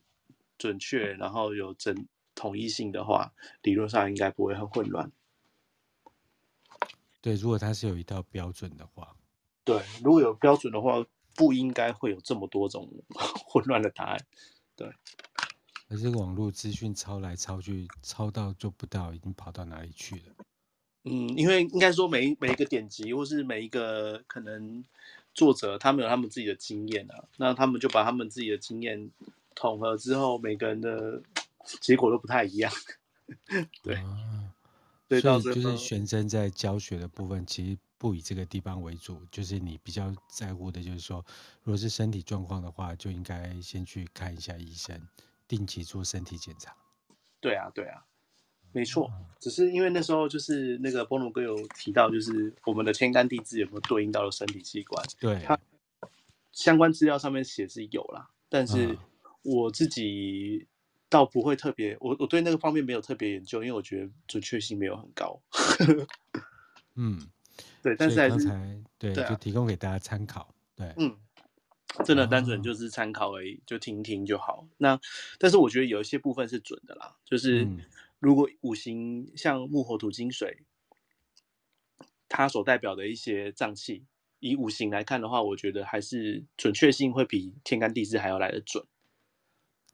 [0.57, 1.93] 准确，然后有整
[2.33, 3.31] 统一性的话，
[3.61, 5.11] 理论上应该不会很混乱。
[7.21, 9.15] 对，如果它是有一道标准的话，
[9.63, 11.05] 对，如果有标准的话，
[11.35, 12.89] 不应该会有这么多种
[13.47, 14.25] 混乱的答案。
[14.75, 14.91] 对。
[15.89, 20.35] 而这个网络资讯抄来抄去，抄到做不到，已经跑到哪里去了？
[21.03, 24.85] 嗯，因为应该说每每一个典籍，或是每一个可能
[25.33, 29.09] 作者，他们有他们自己的经验啊，那他们就把他们自己的经验
[29.55, 31.23] 统合之后，每个人的
[31.81, 32.71] 结果都不太一样。
[33.81, 34.53] 对，啊、
[35.09, 41.25] 对，所以就是学生在教学的部分，其实不以这个地方为主，就是你比较在乎的，就是说，
[41.63, 45.01] 如果是身体状况的话，就应该先去看一下医生。
[45.47, 46.75] 定期做身体检查，
[47.41, 48.05] 对啊，对啊，
[48.71, 49.11] 没错。
[49.39, 55.03] 只是因为那时候就是那个波龙哥有提到，就是我们的天干地支有没有对应到的身体器官？
[55.19, 55.59] 对，它
[56.51, 58.95] 相关资料上面写是有啦，但是
[59.41, 60.67] 我自己
[61.09, 65.41] 倒不会特别，我我对那个方面没有特别研究，因为我觉得准确性没有很高。
[66.95, 67.19] 嗯，
[67.81, 68.45] 对，但是还是
[68.97, 70.53] 对，对啊，就提供给大家参考。
[70.75, 71.17] 对，嗯。
[72.05, 74.65] 真的单纯就是参考而已，哦，就听听就好。
[74.77, 74.97] 那
[75.39, 77.67] 但是我觉得有一些部分是准的啦，就是
[78.19, 80.61] 如果五行像木火土金水，
[82.29, 84.05] 它所代表的一些脏器，
[84.39, 88.85] 以五行来看的话，我觉得还是准确性会比天干地支还要来得准。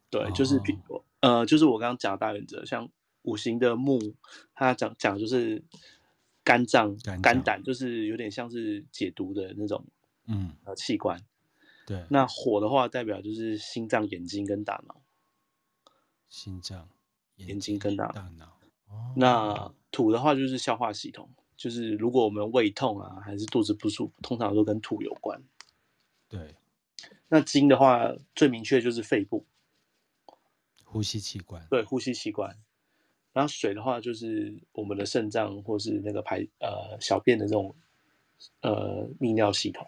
[0.09, 2.89] 对，就是比如，哦、呃，就是我刚刚讲的大原则，像
[3.23, 3.99] 五行的木，
[4.53, 5.63] 它讲讲就是
[6.43, 9.85] 肝脏、肝胆，就是有点像是解毒的那种，
[10.27, 11.19] 嗯，呃，器官。
[11.85, 15.01] 对，那火的话代表就是心脏、眼睛跟大脑。
[16.29, 16.89] 心脏、
[17.35, 18.11] 眼睛跟大脑。
[18.13, 18.45] 大脑。
[18.89, 19.13] 哦。
[19.15, 25.41] 那土的话就是消化系统，就是如果我们胃痛啊，还是肚子不舒服，通常都跟土有关。
[26.27, 26.55] 对。
[27.27, 29.45] 那金的话，最明确就是肺部。
[30.95, 31.61] 呼吸器官。
[31.69, 32.55] 对，呼吸器官。
[33.33, 37.75] 然后水的话，就是我们的肾脏或是那个排呃小便的这种
[38.61, 39.85] 呃泌尿系统。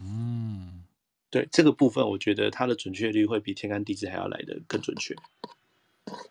[0.00, 0.82] 嗯，
[1.30, 5.14] 对这个部分，我觉得它的准确率会比天干地支还要来的更准确。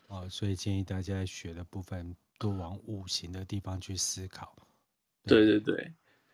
[0.07, 4.53] 哦，所以建议大家在学的部分多往五行的地方去思考。
[5.23, 5.91] 对对对，对，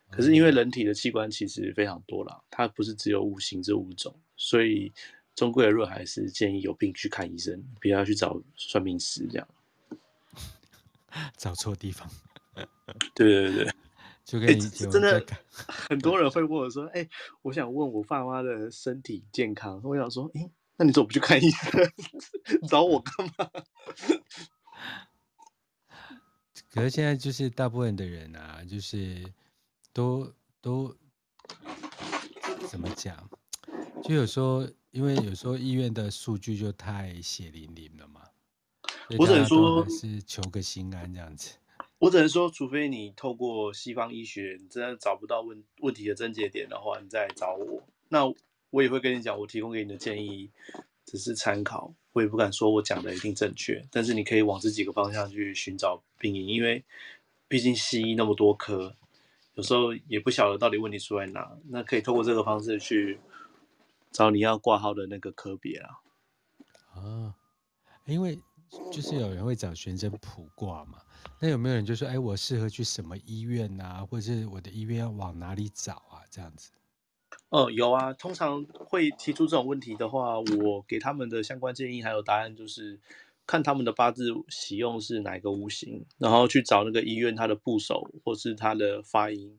[0.10, 4.92] 可是因为人体的器官其实非常多啦，它不是只有五行这五种，所以
[5.36, 9.48] 终归而论还是建议有病去看医生，不要去找算命师这样。
[11.38, 12.10] 找错地方。
[13.16, 13.74] 对对对，
[14.24, 17.10] 就跟真的很多人会问我说：“哎、欸，
[17.42, 21.92] 我想问我爸妈的身体健康。”我想说：“哎、欸，那你怎么不去看医生？
[22.70, 23.50] 找我干嘛？”
[26.70, 29.24] 可是现在就是大部分的人啊，就是
[29.92, 30.32] 都
[30.62, 30.96] 都
[32.68, 33.30] 怎么讲？
[34.04, 38.22] 就有时候，因为有时候医院的数据就太血淋淋了嘛。
[39.18, 41.58] 我只能说，是求个心安这样子。
[41.98, 47.82] 我只能说，除非你透过西方医学，你真的找不到问问题的症结点的话，你再来找我。
[48.10, 48.32] 那
[48.70, 50.52] 我也会跟你讲，我提供给你的建议
[51.06, 53.84] 只是参考，我也不敢说我讲的一定正确。
[53.90, 56.84] 但是你可以往这几个方向去寻找病因，因为
[57.48, 58.96] 毕竟西医那么多科，
[59.56, 61.52] 有时候也不晓得到底问题出在哪。
[61.70, 63.20] 那可以透过这个方式去
[64.14, 66.00] 找你要挂号的那个科别啊。
[66.94, 67.36] 啊，
[68.06, 68.40] 因为
[68.92, 71.00] 就是有人会找玄真普卦嘛。
[71.40, 74.06] 那有没有人就说，哎，我适合去什么医院啊？
[74.06, 76.22] 或者是我的医院要往哪里找啊？
[76.30, 76.72] 这样子？
[77.50, 78.14] 哦，有啊。
[78.14, 83.00] 通常会提出这种问题的话，我给他们的相关建议还有答案就是，
[83.46, 89.58] 看他们的八字喜用是哪一个五行，然后去找那个医院它的部首或是它的发音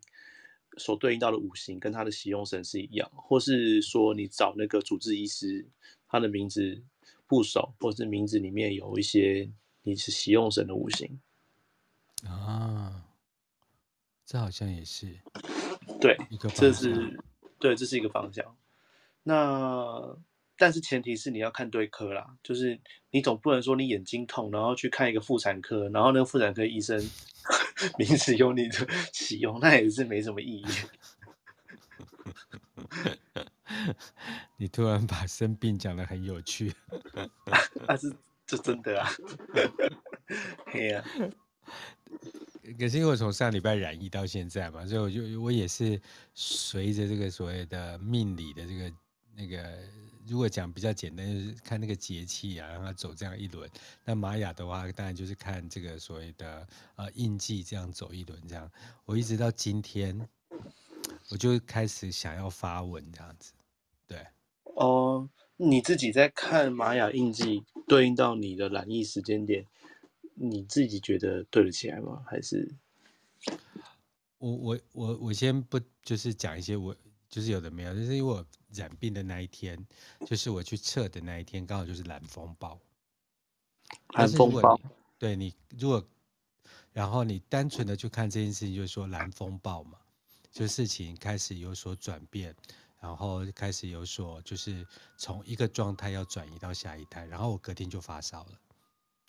[0.76, 5.66] 所对应到的五行跟他的喜用神是一样，或是说你找那个主治医师，
[6.08, 6.82] 他的名字
[7.26, 9.50] 部首或是名字里面有一些
[9.82, 11.20] 你是喜用神的五行。
[12.26, 13.04] 啊，
[14.24, 15.18] 这好像也是，
[16.00, 16.16] 对，
[16.54, 17.20] 这是
[17.58, 18.56] 对，这是一个方向。
[19.22, 20.16] 那
[20.56, 26.98] 但是前提是你要看对科啦，就是你总不能说你眼睛痛，然后去看一个妇产科，然后那个妇产科医生
[27.98, 30.66] 名字用你的使用，那也是没什么意义。
[34.56, 36.72] 你突然把生病讲得很有趣，
[37.86, 38.14] 那是
[38.46, 39.10] 这真的啊，
[40.66, 41.02] 嘿呀。
[42.78, 46.00] 可是因为我从上礼拜染疫到现在嘛，所以我就我也是
[46.34, 48.90] 随着这个所谓的命理的这个
[49.36, 49.78] 那个，
[50.26, 53.68] 如果讲比较简单，就是看那个节气啊，让它走这样一轮。
[54.04, 56.66] 那玛雅的话，当然就是看这个所谓的
[56.96, 58.70] 呃印记这样走一轮这样。
[59.04, 60.28] 我一直到今天，
[61.30, 63.52] 我就开始想要发文这样子。
[64.06, 64.26] 对，
[64.62, 69.66] 哦，你自己在看玛雅印记对应到你的染疫时间点。
[70.36, 72.24] 你自己觉得对得起来吗？
[72.26, 72.68] 还是
[74.38, 76.92] 我我我我先不就是讲一些我
[77.28, 78.44] 就是有的没有，就是因为我
[78.74, 79.86] 染病的那一天，
[80.26, 82.78] 就是我去测的那一天，刚好就是蓝风暴。
[84.14, 84.80] 蓝风暴，
[85.18, 86.06] 对你如果
[86.92, 89.98] 然后你单纯的去看这件事情，就是说蓝风暴嘛，
[90.50, 92.54] 就事情开始有所转变，
[93.00, 98.60] 然后开始有所就是从一个状态要转移到下一态，然后我隔天就发烧了。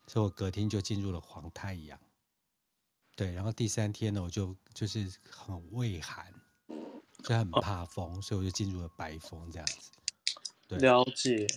[0.08, 2.00] 所以我隔天就进入了黄太阳，
[3.16, 6.32] 对，然后第三天呢，我就就是很畏寒，
[7.28, 9.92] 就很怕风，所以我就进入了白风这样子。
[10.68, 11.48] 对，了解。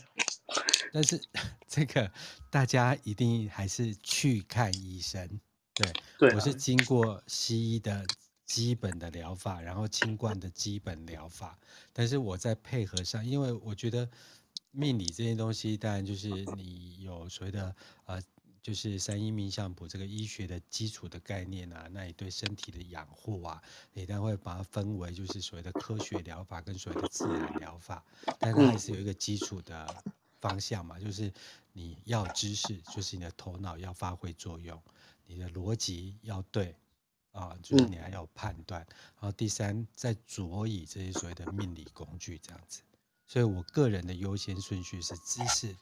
[0.93, 1.21] 但是
[1.69, 2.11] 这个
[2.51, 5.41] 大家一定还是去看医生。
[5.75, 8.05] 对，对啊，我是经过西医的
[8.47, 11.59] 基本的疗法，然后清冠的基本疗法，
[11.93, 14.09] 但是我在配合上，因为我觉得
[14.71, 18.23] 命理这些东西，当然就是你有所谓的呃。
[18.69, 23.63] 就是三一命相谱这个医学的基础的概念啊，那你对身体的养护啊，
[23.95, 28.05] 你当然会把它分为就是所谓的科学疗法跟所谓的自然疗法，
[28.39, 30.05] 但它还是有一个基础的
[30.39, 31.33] 方向嘛，就是
[31.73, 34.79] 你要知识，就是你的头脑要发挥作用，
[35.25, 36.77] 你的逻辑要对
[37.33, 42.83] 啊，就是你还要有判断，然后第三在佐以这些所谓的命理工具这样子，
[43.27, 45.75] 所以我个人的优先顺序是知识、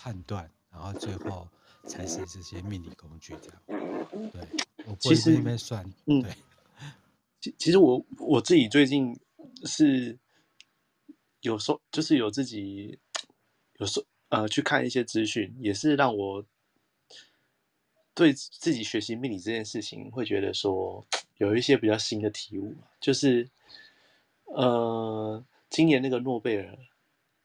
[0.00, 1.48] 判断，然后最后。
[1.86, 4.40] 才是这些命理工具这样，对，
[4.86, 6.32] 我其实那边算，嗯，对，
[7.40, 9.18] 其其实我我自己最近
[9.64, 10.18] 是
[11.40, 12.98] 有时候就是有自己
[13.78, 16.44] 有时候呃去看一些资讯，也是让我
[18.14, 21.06] 对自己学习命理这件事情会觉得说
[21.36, 23.48] 有一些比较新的体悟，就是
[24.46, 26.78] 呃今年那个诺贝尔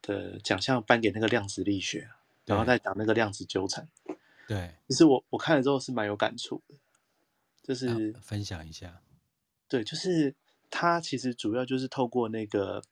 [0.00, 2.08] 的奖项颁给那个量子力学，
[2.46, 3.86] 然后再讲那个量子纠缠。
[4.50, 6.74] 对，其实我我看了之后是蛮有感触的，
[7.62, 9.00] 就是分享一下。
[9.68, 10.34] 对，就是
[10.68, 12.82] 他其实主要就是透过那个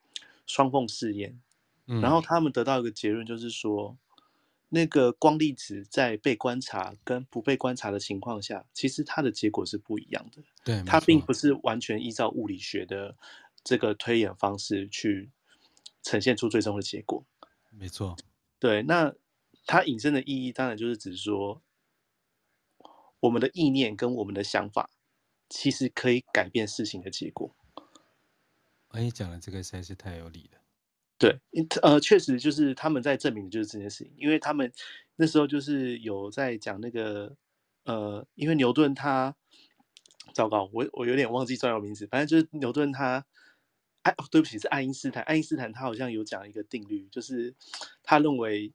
[0.46, 1.40] 双缝试验，
[1.86, 3.98] 嗯，然后他们得到一个结论，就是说
[4.68, 10.40] 那个光粒子在被观察跟不被观察的情况下，其实它的结果是不一样的。
[10.62, 13.16] 对，它并不是完全依照物理学的
[13.64, 15.32] 这个推演方式去
[16.04, 17.24] 呈现出最终的结果。
[17.70, 18.16] 没错。
[18.60, 19.12] 对，那
[19.68, 21.60] 它引申的意义当然就是指说，
[23.20, 24.88] 我们的意念跟我们的想法，
[25.50, 27.54] 其实可以改变事情的结果。
[28.88, 30.58] 哎，你讲的这个实在是太有理了。
[31.18, 31.38] 对，
[31.82, 34.72] 呃，确实就是他们在证明的就是这件事情，因为他们
[35.16, 37.36] 那时候就是有在讲那个，
[37.84, 39.36] 呃，因为牛顿他，
[40.32, 43.26] 糟糕，我我有点忘记专有名词，反正就是牛顿他。
[44.02, 45.22] 哎，对不起，是爱因斯坦。
[45.24, 47.54] 爱因斯坦他好像有讲一个定律，就是
[48.02, 48.72] 他认为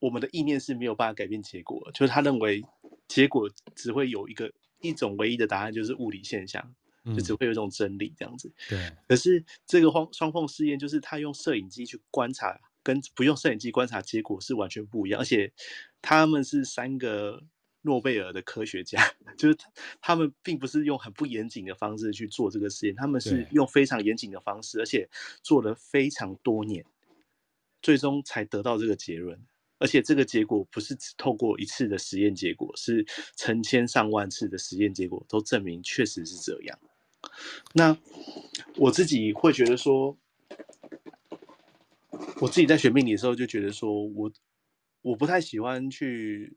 [0.00, 2.64] 我们的意念是没有办法改变结果，就是他认为
[3.06, 6.74] 结果只会有一个一种唯一的答案，就是物理现象，
[7.04, 8.52] 嗯、就只会有一种真理这样子。
[8.68, 8.90] 对。
[9.06, 15.52] 可是这个双双缝试验，就是他用摄影机去观察，跟不用摄影机观察结果是完全不一样，而且
[16.02, 17.44] 他们是三个。
[17.82, 19.02] 诺贝尔的科学家
[19.38, 19.72] 就是他，
[20.02, 25.08] 他们并不是用很不严谨的方式去做这个实验，他们是用非常严谨的方式，而且
[25.42, 26.84] 做了非常多年，
[27.80, 29.40] 最终才得到这个结论。
[29.80, 33.04] 而且这个结果不是只透过一次的实验结果，是
[33.34, 36.78] 成千上万次的实验结果都证明确实是这样。
[37.72, 37.98] 那
[38.76, 40.16] 我自己会觉得说，
[42.40, 44.30] 我自己在学命理的时候就觉得说我
[45.02, 46.56] 我不太喜欢去。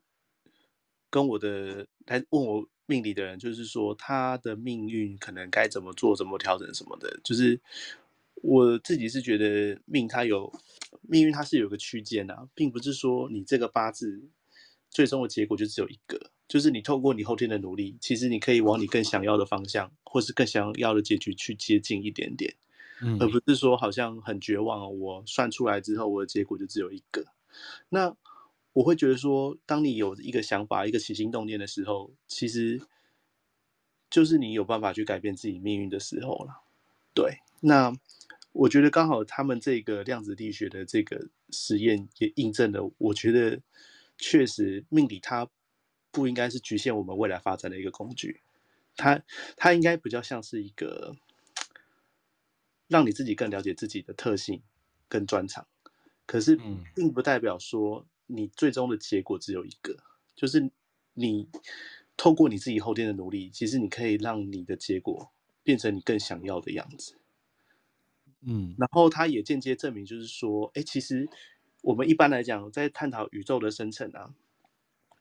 [1.09, 7.19] 跟我的来问我命理的人，就是说他的命运可能该怎么做、怎么调整什么的。
[7.23, 7.61] 就是
[8.43, 10.53] 我自己是觉得命它有
[11.01, 14.29] 命运，它是有个区间啊，并不是说你这个八字
[14.91, 16.29] 最终的结果就只有一个。
[16.47, 22.53] 就是你透过你后天的努力，其实你可以往你更想要的方向，或是更想要的结局去接近一点点，
[23.01, 24.99] 嗯，而不是说好像很绝望。
[24.99, 27.25] 我算出来之后，我的结果就只有一个。
[27.89, 28.15] 那。
[28.73, 32.81] 我会觉得说，当你有一个想法、一个起心动念的时候，其实
[34.09, 36.63] 就是你有办法去改变自己命运的时候了。
[37.13, 37.93] 对，那
[38.53, 43.61] 我觉得刚好他们这个量子力学的这个实验也印证了，我觉得
[44.17, 45.49] 确实命理它
[46.09, 48.41] 不应该是局限我们未来发展的一个工具，
[48.95, 49.21] 它
[49.57, 51.15] 它应该比较像是一个
[52.87, 54.61] 让你自己更了解自己的特性
[55.09, 55.67] 跟专长，
[56.25, 56.57] 可是
[56.95, 58.07] 并不代表说。
[58.25, 59.97] 你最终的结果只有一个，
[60.33, 60.71] 就是
[61.13, 61.49] 你
[62.15, 65.29] 透过你自己后天的努力，其实你可以让你的结果
[65.61, 67.17] 变成你更想要的样子。
[68.45, 71.27] 嗯，然后它也间接证明，就是说，哎，其实
[71.81, 74.33] 我们一般来讲，在探讨宇宙的生成啊，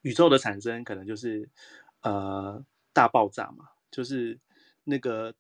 [0.03, 1.49] 宇宙的产生可能就是
[2.03, 4.39] 呃大爆炸嘛，就是
[4.85, 5.35] 那个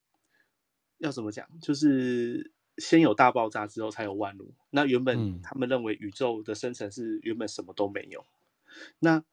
[0.98, 2.50] 要怎么讲，就是。
[2.78, 4.50] 先有大爆炸之后才有万物。
[4.70, 8.24] 那原本他们认为宇宙的生成是原本什么都没有。
[8.64, 9.24] 嗯、那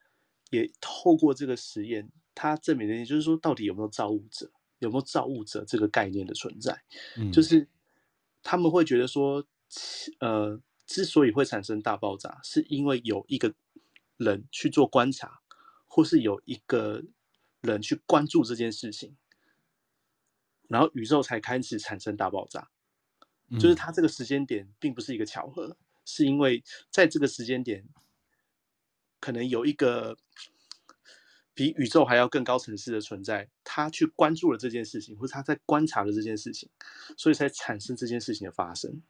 [0.50, 4.52] 也透过这个实验，它证明了也就是说，到底有没有造物者？
[4.80, 6.84] 有没有造物者这个概念的存在？
[7.18, 7.66] 嗯、就是
[8.42, 9.46] 他们会觉得说，
[10.20, 13.54] 呃，之所以会产生大爆炸，是因为有一个
[14.18, 15.42] 人去做观察，
[15.88, 17.04] 或是有一个
[17.62, 19.16] 人去关注这件事情，
[20.68, 22.70] 然后宇宙才开始产生大爆炸。
[23.60, 25.76] 就是它这个时间点并不是一个巧合，
[26.06, 27.84] 是因为在这个时间点，
[29.20, 30.16] 可能有一个
[31.60, 36.70] 比宇宙还要更高层次的存在，他去关注了这件事情，或者他在观察了这件事情，
[37.18, 39.01] 所以才产生这件事情的发生。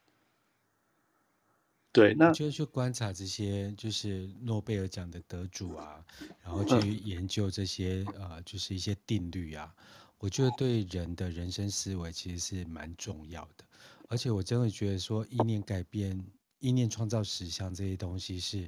[1.91, 6.03] 对，那就去观察这些，就是诺贝尔奖的得主啊，
[6.43, 9.71] 然后去研究这些、嗯、呃，就是一些定律啊，
[10.17, 13.63] 我觉得对人的人生思维其实是蛮重要的。
[14.07, 16.19] 而且我真的觉得说，意念改变、
[16.57, 18.67] 意念创造实相这些东西是，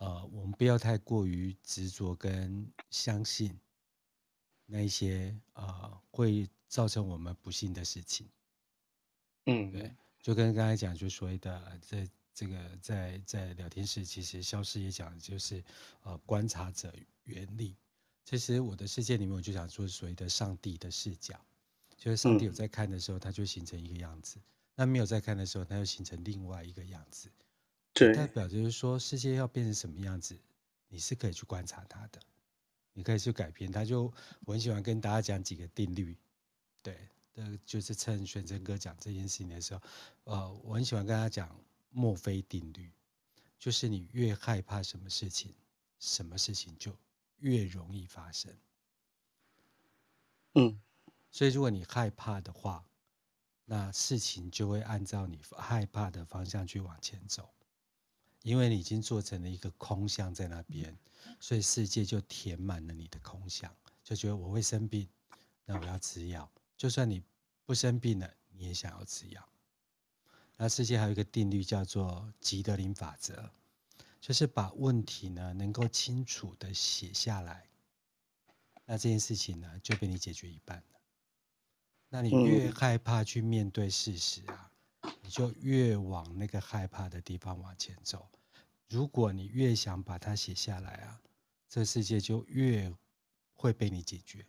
[0.00, 3.54] 呃，我们不要太过于执着跟相信
[4.64, 8.26] 那一些呃会造成我们不幸的事情。
[9.44, 15.62] 嗯，对，就跟刚才讲，就所谓的在这个在在聊天室，其实消失也讲的就是
[16.02, 16.90] 呃观察者
[17.24, 17.76] 原理。
[18.24, 21.38] 其实我的世界里面，我就想说所谓的上帝的视角，
[21.98, 24.38] 就是上帝有在看的时候，它就形成一个样子。
[24.74, 27.28] 那没有在看的时候，它又形成另外一个样子，
[27.92, 30.38] 对，代表就是说世界要变成什么样子，
[30.88, 32.20] 你是可以去观察它的，
[32.92, 33.84] 你可以去改变它。
[33.84, 34.12] 就
[34.44, 36.16] 我很喜欢跟大家讲几个定律，
[36.82, 39.82] 对，呃，就是趁玄真哥讲这件事情的时候，
[40.24, 41.54] 呃，我很喜欢跟他讲
[41.90, 42.90] 墨菲定律，
[43.58, 45.54] 就是你越害怕什么事情，
[45.98, 46.96] 什么事情就
[47.38, 48.54] 越容易发生。
[50.54, 50.80] 嗯，
[51.30, 52.84] 所以如果你害怕的话。
[53.72, 57.48] 那事情就会按照你害怕的方向去往前走，
[58.42, 60.96] 因为你已经做成了一个空相在那边，
[61.38, 65.08] 所以世界就填满了你的空相，就觉得我会生病，
[65.64, 66.50] 那我要吃药。
[66.76, 67.22] 就算你
[67.66, 69.46] 不生病了，你也想要吃药。
[70.56, 73.50] 那世界还有一个定律叫做吉德林法则，
[74.20, 77.68] 就是把问题呢能够清楚的写下来，
[78.84, 81.00] 那这件事情呢就被你解决一半了。
[82.08, 84.69] 那你越害怕去面对事实啊，
[85.30, 88.28] 你就越往那个害怕的地方往前走。
[88.88, 91.20] 如果你越想把它写下来啊，
[91.68, 92.92] 这世界就越
[93.54, 94.44] 会被你解决。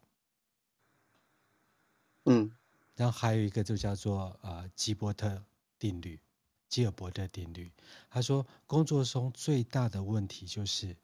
[2.26, 2.52] 嗯，
[2.96, 5.46] 然后还有一个就叫做呃吉伯特
[5.78, 6.20] 定律，
[6.68, 7.72] 吉尔伯特定律。
[8.10, 10.98] 他说，工作中最大的问题就是，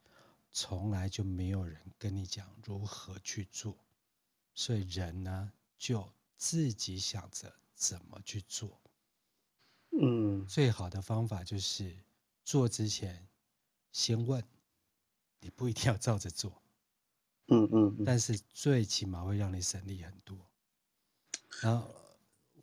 [0.51, 3.78] 从来就没有人跟你讲如何去做，
[4.55, 8.82] 所以人呢就自己想着怎么去做。
[9.91, 11.95] 嗯，最好的方法就是
[12.43, 13.27] 做之前。
[13.93, 14.43] 先问，
[15.39, 16.61] 你不一定要照着做，
[17.47, 20.38] 嗯嗯，但是最起码会让你省力很多。
[21.61, 21.89] 然后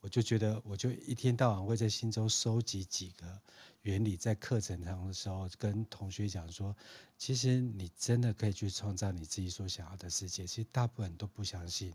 [0.01, 3.43] 我就觉得，我就一天到晚会在心中收集几个
[3.83, 6.77] 原理，在课程上的时候跟同学讲说，
[7.19, 10.47] 其实你真的可以去创造你自己所想要的世界。
[10.47, 11.93] 其实大部分人都不相信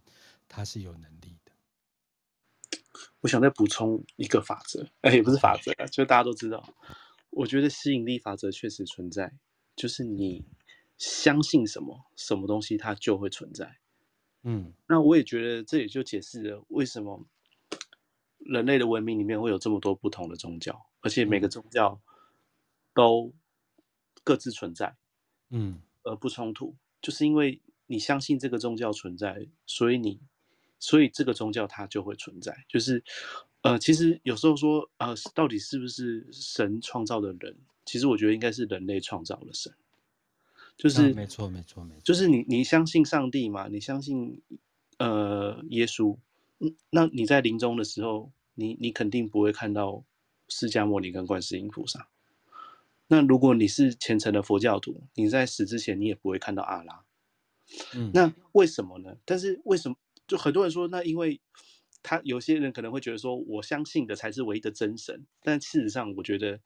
[0.50, 1.49] 他是有能力的。
[3.22, 6.74] 我想再补充一个法则，哎，也不是法则，就大家都知道。
[7.32, 9.34] 我觉得吸引力法则确实存在，
[9.76, 10.46] 就是你
[10.98, 13.78] 相信什么，什么东西它就会存在。
[14.44, 17.26] 嗯，那我也觉得这也就解释了为什么
[18.40, 22.02] 人类的文明里面会有这么多不同的宗教，而且每个宗教
[22.94, 23.34] 都
[24.24, 24.96] 各自存在，
[25.50, 30.22] 嗯，而不冲突，就是因为你相信这个宗教存在，所以你，
[30.80, 33.04] 所以这个宗教它就会存在，就是。
[33.62, 37.58] 呃，其实有时候说，呃，到底是不是神创造的人？
[37.84, 39.74] 其实我觉得应该是人类创造了神，
[40.78, 43.68] 就是、啊、没错，没错，没错，就是你你相信上帝嘛？
[43.68, 44.42] 你相信
[44.98, 46.16] 呃耶稣？
[46.60, 50.06] 嗯，那你在临终的时候，你你肯定不会看到
[50.48, 52.08] 释迦牟尼跟观世音菩萨。
[53.08, 57.04] 那如果你是虔诚的佛教徒，你在死之前你也不会看到阿拉。
[57.94, 59.18] 嗯，那为什么呢？
[59.26, 59.98] 但是为什么？
[60.30, 61.42] 就很多人说，那因为。
[62.02, 66.58] 他有些人可能会觉得说，我相信的才是唯一的真神，但事实上，我觉得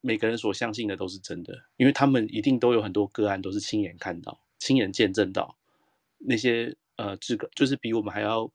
[0.00, 5.58] 每个人所相信的都是真的，因为他们一定都有很多个案，都是亲眼看到、亲眼见证到
[6.16, 8.50] 那些呃，这个就是比我们还要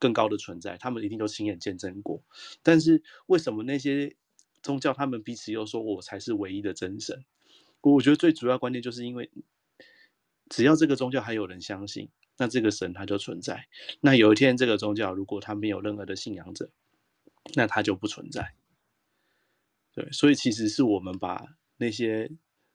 [0.00, 2.20] 更高的存在，他们一定都亲眼见证过。
[2.64, 4.16] 但是为什么那些
[4.64, 7.24] 宗教他们彼此又说我才是唯一的真神？
[7.82, 9.30] 我觉得最主要观念就是因为，
[10.50, 12.10] 只要这个宗教还有人相信。
[12.38, 13.68] 那这个神他就存在。
[14.00, 16.70] 那有一天，这个宗教如果他没有任何的信仰者，
[17.54, 18.54] 那他就不存在。
[19.92, 22.30] 对，所以其实是我们把那些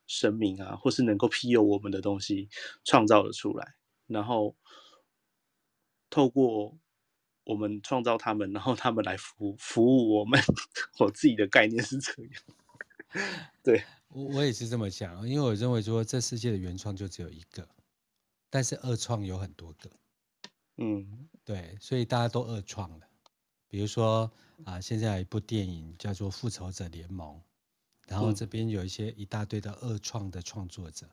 [0.06, 2.48] 神明啊，或是能够庇佑我们的东西
[2.84, 3.74] 创造了出来，
[4.06, 4.56] 然后
[6.10, 6.76] 透过
[7.44, 10.40] 我们创造他们，然后他们来服服务我们。
[10.98, 12.32] 我自己的概念是这样。
[13.62, 17.68] 对，我我也是这么想，因为我认为说这世界的原创就只有一个。
[18.52, 19.90] 但是二创有很多个，
[20.76, 23.08] 嗯，对，所以大家都二创了。
[23.66, 24.30] 比如说
[24.66, 27.34] 啊，现在有一部电影叫做《复仇者联盟》，
[28.06, 31.08] 然后这边有一些一大堆的二创的创作者，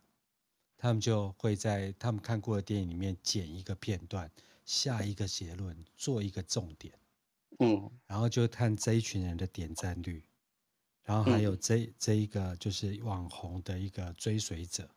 [0.75, 4.29] 他们就会在他们看过的电影里面剪一个片段，
[4.65, 6.93] 下一个结论，做一个重点，
[7.59, 10.21] 嗯，然后就看这一群人的点赞率，
[11.05, 14.89] 然后还有这这一个就是网红的一个追随者。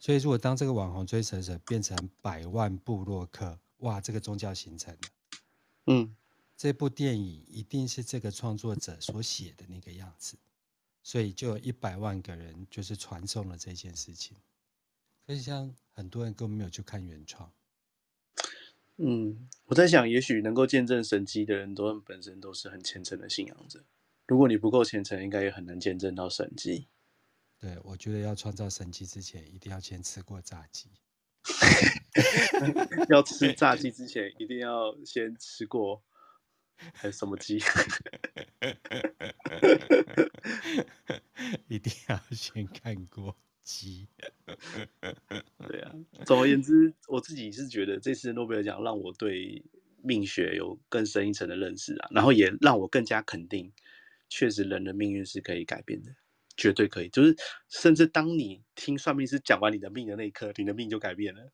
[0.00, 5.00] 所以，如果当这个网红追随者变成百万部落客，哇，这个宗教形成了。
[5.86, 6.14] 嗯，
[6.56, 10.36] 这部电影一定是这个创作者所写的那个样子，
[11.02, 14.36] 所以就有一百万个人就是传送了这件事情。
[15.26, 17.50] 可是，像很多人根本没有去看原创。
[18.98, 23.84] 嗯，我在想，也许能够见证神迹的人都本身都是很虔诚的信仰者。
[24.26, 26.86] 如果你不够虔诚，应该也很难见证到神迹。
[27.60, 30.88] 对，我觉得要创造神迹之前，一定要先吃过炸鸡。
[33.10, 36.02] 要吃炸鸡之前，一定要先吃过
[36.94, 37.58] 还什么鸡？
[41.66, 44.06] 一定要先看过鸡。
[45.66, 45.92] 对啊，
[46.24, 49.64] 总而言之，我自己是觉得这次诺贝尔奖让我对
[50.02, 53.72] 命学有更深一层的认识啊，然后也让我更加肯定，
[54.28, 56.14] 确实人的命运是可以改变的。
[56.58, 57.34] 绝对可以，就是
[57.68, 61.52] 甚至当你听算命师讲完你的命的那一刻，你的命就改变了。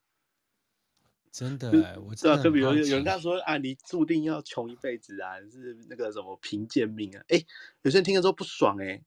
[1.31, 2.43] 真的，我知道。
[2.43, 7.23] 就比如有人他说啊，你注定要穷一辈子啊，是那个什么贫贱命啊？
[7.29, 7.45] 哎，
[7.83, 9.03] 有些人听了之后不爽哎、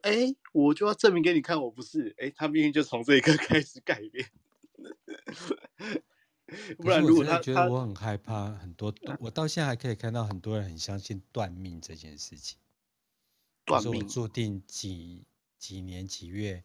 [0.00, 4.28] 欸，哎，我就要证明给你看，我不是哎，他命运就从这一刻开始改变。
[6.78, 12.58] 不然如果他我觉得我很害怕，很多我到现在还可以看到很多人很相信断命这件事情。
[13.66, 15.26] 断命，我注定几
[15.58, 16.64] 几年几月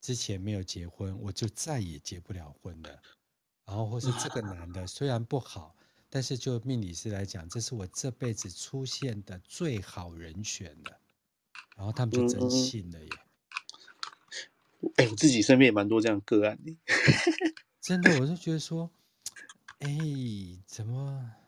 [0.00, 3.02] 之前没有结婚，我就再也结不了婚了。
[3.64, 5.76] 然后或是这个男的虽然不好，
[6.10, 10.98] 但是就命理师来讲，这是我这辈子出现的最好人选了。
[11.76, 13.08] 然后他们就真信了耶。
[14.96, 16.76] 哎、嗯，我自己身边也蛮多这样个案的。
[17.80, 18.90] 真的，我就觉得说，
[19.78, 19.88] 哎，
[20.66, 21.41] 怎么？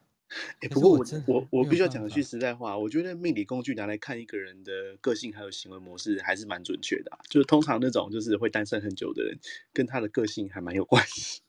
[0.60, 7.18] 欸、不过我我我必须要讲一句实在话，我觉得命理工具拿来看一个人的个性还有行为模式还是蛮准确的、啊。
[7.28, 9.38] 就是通常那种就是会单身很久的人，
[9.72, 11.42] 跟他的个性还蛮有关系。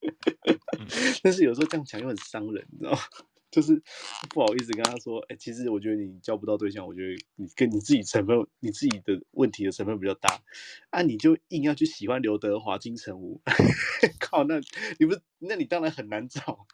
[1.22, 2.98] 但是有时候这样讲又很伤人，你知道吗？
[3.52, 3.82] 就是
[4.30, 10.40] 不好意思跟他说，哎、欸，其实我觉得你交不到对象，我觉得你跟你自己成分，你自己的问题的成分比较大
[10.88, 13.42] 啊，你就硬要去喜欢刘德华、金城武，
[14.18, 14.58] 靠，那
[14.98, 16.66] 你不，那你当然很难找。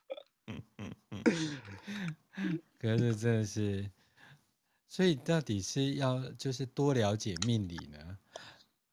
[2.79, 3.91] 可是真的是，
[4.89, 8.19] 所以到底是要就是多了解命理呢，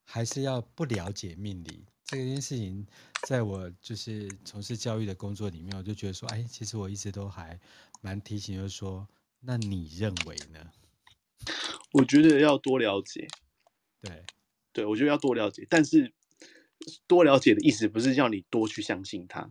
[0.04, 1.86] 还是要不了解命理？
[2.06, 2.86] 这件事情，
[3.28, 7.60] 在我就是从事教育的工作里面，我就觉得说，哎，其实我一直都还
[8.02, 9.08] 蛮提醒，就是说，
[9.40, 10.72] 那你认为呢？
[11.92, 13.28] 我觉得要多了解，
[14.02, 14.24] 对，
[14.72, 16.14] 对，我觉得要多了解，但是
[17.08, 19.50] 多了解的意思不是叫你多去相信他，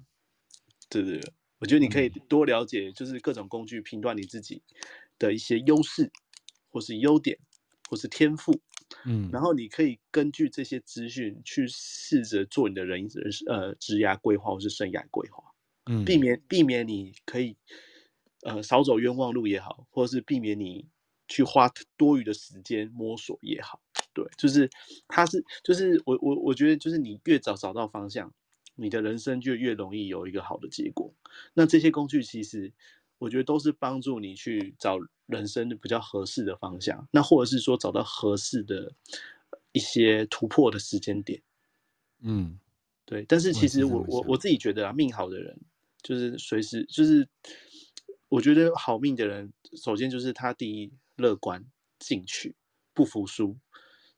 [0.88, 4.62] 对对对，我觉得你可以多了解，就是各种工具评断你自己
[5.18, 6.10] 的一些优势，
[6.70, 7.38] 或是优点，
[7.88, 8.60] 或是天赋。
[9.06, 15.42] 嗯，然后你可以根据这些资讯去试着做你的人人呃职涯规划或是生涯规划，
[15.86, 17.56] 嗯，避免避免你可以
[18.42, 20.86] 呃少走冤枉路也好，或者是避免你
[21.26, 23.80] 去花多余的时间摸索也好，
[24.12, 24.68] 对，就是
[25.08, 28.32] 它是就是我我我觉得就是你越早找到方向，
[28.74, 31.12] 你的人生就越容易有一个好的结果。
[31.54, 32.72] 那这些工具其实
[33.18, 34.98] 我觉得都是帮助你去找。
[35.26, 38.92] 人生的比较合适的方向，那或者是说找到合适的
[39.72, 41.40] 一些突破的时间点，
[42.20, 42.60] 嗯，
[43.06, 43.24] 对。
[43.26, 45.58] 但是其实我我我自己觉得啊，命好的人
[46.02, 47.26] 就是随时就是，
[48.28, 49.50] 我觉得好命的人，
[49.82, 51.64] 首先就是他第一乐观、
[51.98, 52.54] 进取、
[52.92, 53.56] 不服输，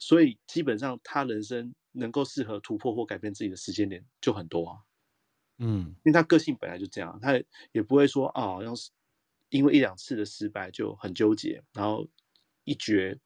[0.00, 4.78] 所以基本上他人生能够适合突破或改变自己的时间点就很多啊，
[5.58, 7.32] 嗯，因为他个性本来就这样，他
[7.72, 8.90] 也不会说啊，要是。
[9.48, 12.04] 因为一两次的失败就很纠结，然后
[12.64, 13.16] 一蹶，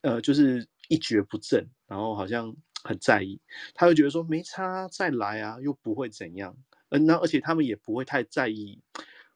[0.00, 3.40] 呃，就是一蹶不振，然后好像很在意，
[3.72, 8.82] 他会觉得说没差，再来啊，又不会怎样，嗯，那而且他们也不会太在意，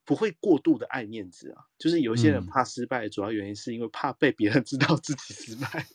[0.05, 5.87] 不会过度的爱面子啊，就是有一些人怕失败，主要原因是因为怕被别人知道自己失败，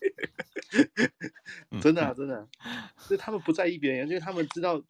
[1.81, 2.47] 真的啊，真的，
[3.09, 4.83] 就他们不在意别人，因为他们知道。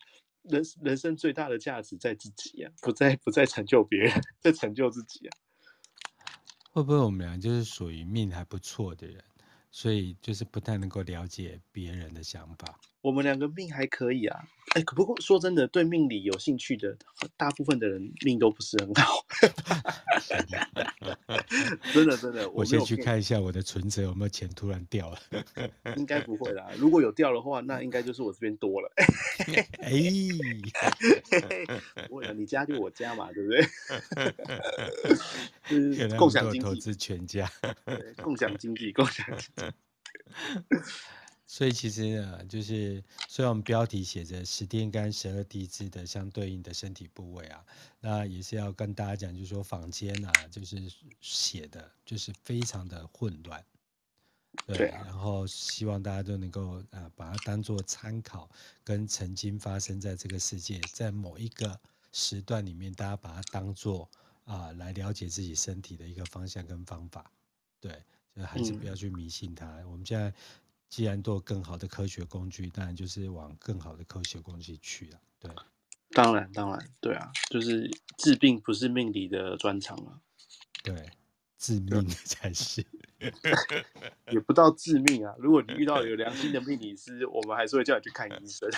[0.48, 5.34] 人人生最大的价值在自己呀、啊，不在不在成就别人， 在成就自己啊。
[6.70, 9.24] 会不会我们俩就是属于命还不错的人，
[9.72, 12.80] 所以就是不太能够了解别人的想法？
[13.02, 16.98] 我们两个命还可以啊，哎，不过说真的，对命理有兴趣的
[17.38, 19.26] 大部分的人命都不是很好。
[21.94, 25.18] 真的真的，我先去看一下我的存折有没有钱突然掉了。
[25.96, 28.92] 应该不会啦，如果有掉的话，那应该就是我这边多了。
[29.80, 29.94] 哎，
[32.10, 33.66] 我你家就我家嘛，对不对？
[35.70, 37.50] 就是共享经济，投资全家，
[38.22, 39.64] 共享经济，共享经济。
[41.56, 47.66] 所以其实呢，就是虽然我们标题写着十天干十二地支的相对应的身体部位啊，
[48.02, 50.92] 那也是要跟大家讲，就是说坊间啊，就是
[51.22, 53.64] 写的就是非常的混乱，
[54.68, 58.50] 对，对啊、然后希望大家都能够啊把它当做参考，
[58.84, 61.80] 跟曾经发生在这个世界，在某一个
[62.12, 64.10] 时段里面，大家把它当做
[64.44, 67.32] 啊来了解自己身体的一个方向跟方法，
[67.80, 68.04] 对，
[68.36, 69.66] 就还是不要去迷信它。
[69.80, 70.34] 嗯、我们现在。
[70.90, 75.20] 既然都有更好的科学工具，当然就是往更好的科学工具去了。
[75.40, 75.52] 对，
[76.12, 80.22] 当然，当然，对啊，就是治病不是命理的专长啊。
[80.84, 81.12] 对，
[81.58, 82.86] 致命才是。
[84.32, 85.34] 也不到致命啊！
[85.40, 88.70] 如果你遇到有良心的命理师，我们还是会叫你去看医生。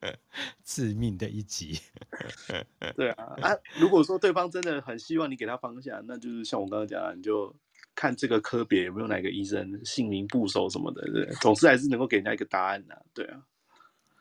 [0.62, 1.80] 致命的一集。
[2.94, 7.56] 对啊，啊，如果说对方真的很希望你给他方向，那就是像我刚刚讲的，你就。
[7.96, 13.42] 看这个科别有没有哪个医生姓名部首什么的，对，总是还是能够给人家一个答案呐、啊，对啊，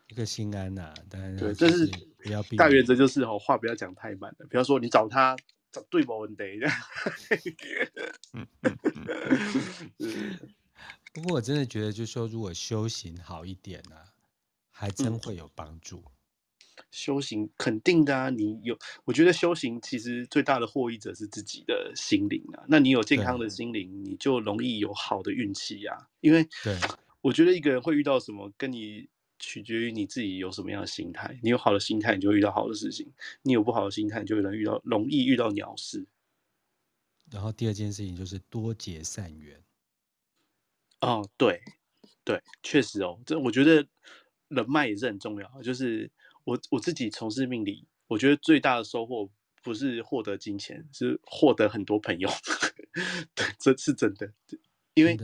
[0.07, 1.85] 一个心安呐、啊，当然对，这是
[2.57, 5.35] 大原则，就是哦，话不要讲太满的，比方说你找他
[5.71, 6.43] 找对某问题，
[8.33, 8.77] 嗯嗯
[9.99, 10.39] 嗯，
[11.13, 14.05] 不过我真的觉得，就是说如果修行好一点呢、啊，
[14.71, 16.01] 还真会有帮助。
[16.91, 22.63] 修行肯定的啊，你有，我觉得修行其实最大的获益者是自己的心灵啊。
[22.67, 26.07] 那你有健康的心灵，你就容易有好的运气呀。
[26.21, 26.77] 因为，对，
[27.21, 29.07] 我觉得一个人会遇到什么，跟你
[29.39, 31.37] 取决于你自己有什么样的心态。
[31.43, 33.07] 你有好的心态，你就会遇到好的事情；
[33.41, 36.05] 你有不好的心态，你就会能遇到容易遇到鸟事。
[37.31, 39.61] 然后第二件事情就是多结善缘。
[41.01, 41.61] 哦，对，
[42.23, 43.85] 对，确实哦，这我觉得
[44.47, 46.11] 人脉也是很重要，就是。
[46.45, 49.29] 我我自己从事命理，我觉得最大的收获
[49.61, 52.29] 不是获得金钱，是获得很多朋友。
[53.35, 54.31] 对，这是真的，
[54.93, 55.17] 因为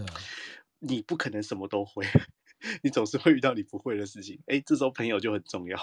[0.79, 2.03] 你不可能什么都会，
[2.83, 4.41] 你总是会遇到你不会的事情。
[4.47, 5.79] 哎，这时候朋友就很重要。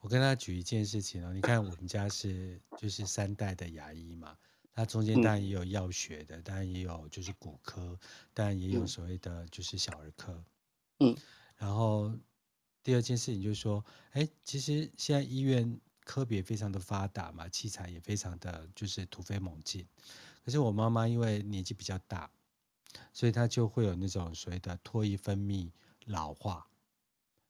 [0.00, 4.36] 我跟他举一件事情哦，你看我们家是就是三代的牙医嘛，
[4.72, 7.98] 他中间当然也有药学的，当然也有就是骨科，
[8.32, 10.44] 当然也有所谓的就是小儿科。
[11.00, 11.16] 嗯，
[11.56, 12.16] 然后。
[12.88, 19.86] 第二件事情就是说，哎，其实现在医院科别非常的发达嘛，器材也非常的就是突飞猛进。
[20.42, 22.30] 可是我妈妈因为年纪比较大，
[23.12, 25.70] 所以她就会有那种所谓的唾液分泌
[26.06, 26.66] 老化，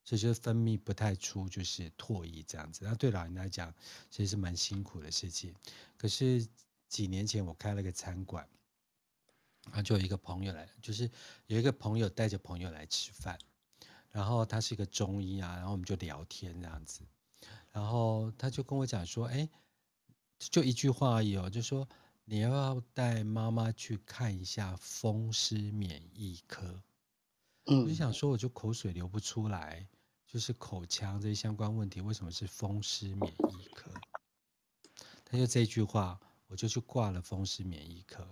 [0.03, 2.85] 所以就是分泌不太出就是唾液这样子。
[2.85, 3.73] 那对老人来讲，
[4.11, 5.55] 其实是蛮辛苦的事情。
[5.97, 6.45] 可是
[6.89, 8.45] 几年前我开了个餐馆，
[9.67, 11.09] 然后就有一个朋友来，就是
[11.47, 13.39] 有一个朋友带着朋友来吃饭。
[14.19, 17.03] 然后他是一个中医啊，然后我们就聊天这样子，
[17.71, 19.49] 然后他就跟我讲说，哎，
[20.41, 21.89] 就一句话而已哦，就说
[22.25, 26.83] 你要不要带妈妈去看一下风湿免疫科？
[27.67, 29.87] 嗯，我就想说，我就口水流不出来，
[30.27, 33.89] 就是口腔这些相关问题，为什么是风湿免疫科？
[35.25, 38.27] 他就这句话，我就去挂了风湿免疫科。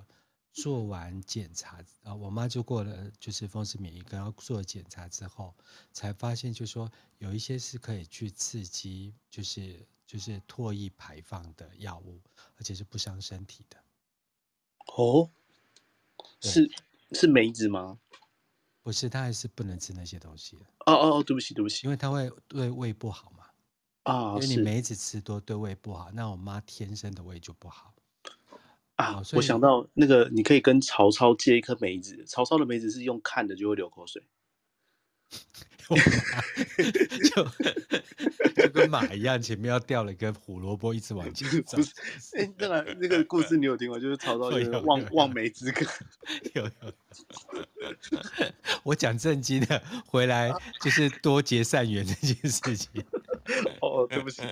[0.56, 5.54] 做完检查啊，我妈就过了，就是风湿免疫科，然后做了检查之后，
[5.92, 12.18] 才发现就是说有一些是可以去刺激，就是就是唾液排放的药物，
[12.56, 13.76] 而且是不伤身体的。
[14.96, 15.30] 哦，
[16.40, 16.66] 是
[17.12, 17.98] 是梅子吗？
[18.82, 20.56] 不是，他还是不能吃那些东西。
[20.86, 23.44] 哦哦哦，对不起对不起，因为他会对胃不好嘛。
[24.04, 27.92] 啊，因为你梅子吃多对胃不好，那我妈天生的胃就不好。
[28.96, 32.24] 啊，我想到那个，你可以跟曹操借一颗梅子。
[32.26, 34.22] 曹操的梅子是用看的就会流口水，
[37.30, 37.44] 就
[38.54, 41.76] 就跟马一样，前面要掉了一根胡萝卜，一直往前 走。
[42.36, 44.00] 哎、欸，那个那个故事你有听过？
[44.00, 45.84] 就是曹操 就是望望梅止渴。
[46.54, 46.70] 有有。
[48.82, 53.04] 我讲正经的，回来就是多结善缘这件事情。
[53.80, 54.42] 哦，对不起。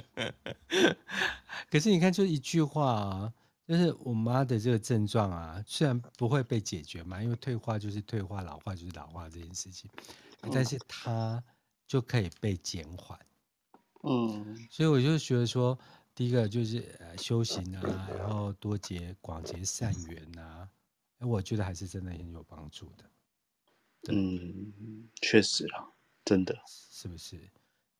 [1.70, 3.32] 可是你看，就一句话啊。
[3.66, 9.90] 就是我妈的这个症状啊，虽然不会被解决嘛，因为退化就是退化，老化就是老化这件事情，
[10.52, 11.42] 但是它
[11.86, 13.18] 就可以被减缓。
[14.02, 15.78] 嗯，所以我就觉得说，
[16.14, 20.68] 第一个就是呃修行啊，然后多结广结善缘啊，
[21.20, 23.04] 我觉得还是真的很有帮助的。
[24.12, 25.88] 嗯，确实啊，
[26.22, 27.40] 真的是不是？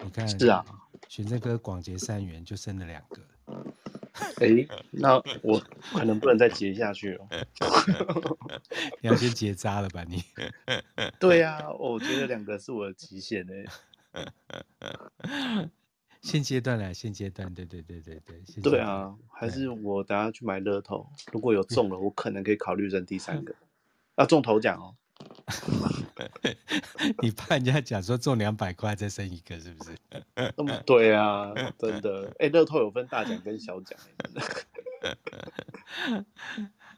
[0.05, 0.63] 你看，是啊，
[1.09, 3.27] 选这个广结善缘就生了两个。
[4.37, 5.59] 哎、欸，那我
[5.93, 7.27] 可能不能再结下去了。
[9.01, 10.05] 你要先结扎了吧？
[10.09, 10.23] 你？
[11.21, 13.53] 对呀、啊，我觉得两个是我的极限呢。
[16.23, 18.63] 现阶段来，现阶段，对对对对对。
[18.63, 23.55] 对啊，还是我等下去买乐透，如果有中了，我可能可以考虑扔第三个。
[24.17, 24.95] 要、啊、中头奖哦。
[27.23, 29.97] 你怕人家讲说中两百块再生一个是不是？
[30.35, 30.53] 嗯，
[30.87, 32.27] 对啊，真的。
[32.39, 33.99] 哎、欸，乐透有分大奖跟小奖。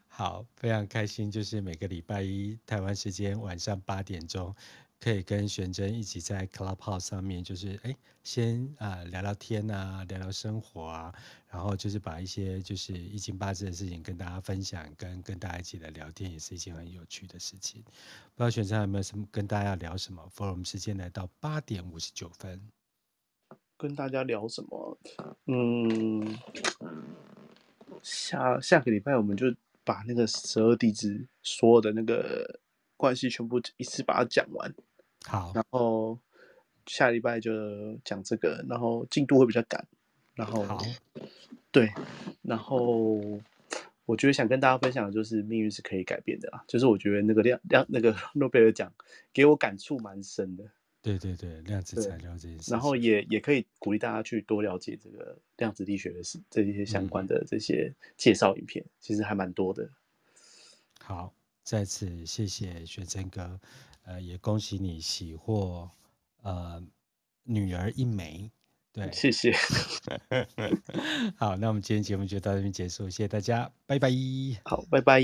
[0.09, 4.55] 好，非常开心，就是每个礼拜一台湾时间晚上八点钟。
[4.99, 7.95] 可以跟玄真一起在 Clubhouse 上面，就是哎，
[8.25, 11.15] 先啊、聊聊天啊，聊聊生活啊，
[11.49, 17.83] 然后就是把一些就是易经八字的事情跟大家分享，跟跟大家一起来聊天，也是一件很有趣的事情。
[17.83, 17.91] 不
[18.39, 22.61] 知道璇祯有没有什么跟大家要聊什么？For 我们时间来到八点五十九分，
[23.77, 24.99] 跟大家聊什么？
[25.45, 26.39] 嗯，
[28.03, 32.59] 下下个礼拜我们就把那个十二地支所有的那个
[32.97, 34.75] 关系全部一次把它讲完。
[35.27, 36.19] 好，然后
[36.87, 37.53] 下礼拜就
[38.05, 39.85] 讲这个，然后进度会比较赶，
[40.35, 40.81] 然后好，
[41.73, 41.93] 对，
[42.43, 43.21] 然后
[44.05, 48.93] 我觉得想跟大家分享的就是命运是可以改变的啦，就是我觉得那个量量那个 诺贝尔奖
[49.33, 50.65] 给我感触蛮深的，
[51.03, 59.91] 对对对，量子材料这些事，然后也也可以鼓励大家去多了解这个量子力学的事，这些相关的这些介绍影片，嗯、其实还蛮多的。
[61.01, 63.61] 好，再次谢谢璇祯哥。
[64.07, 65.91] 呃，也恭喜你喜获
[66.43, 66.81] 呃
[67.43, 68.51] 女儿一枚，
[68.93, 69.53] 对，谢谢。
[71.37, 74.09] 好，那我们今天节目就到这边结束，谢谢大家，拜拜。
[74.65, 75.21] 好，拜拜。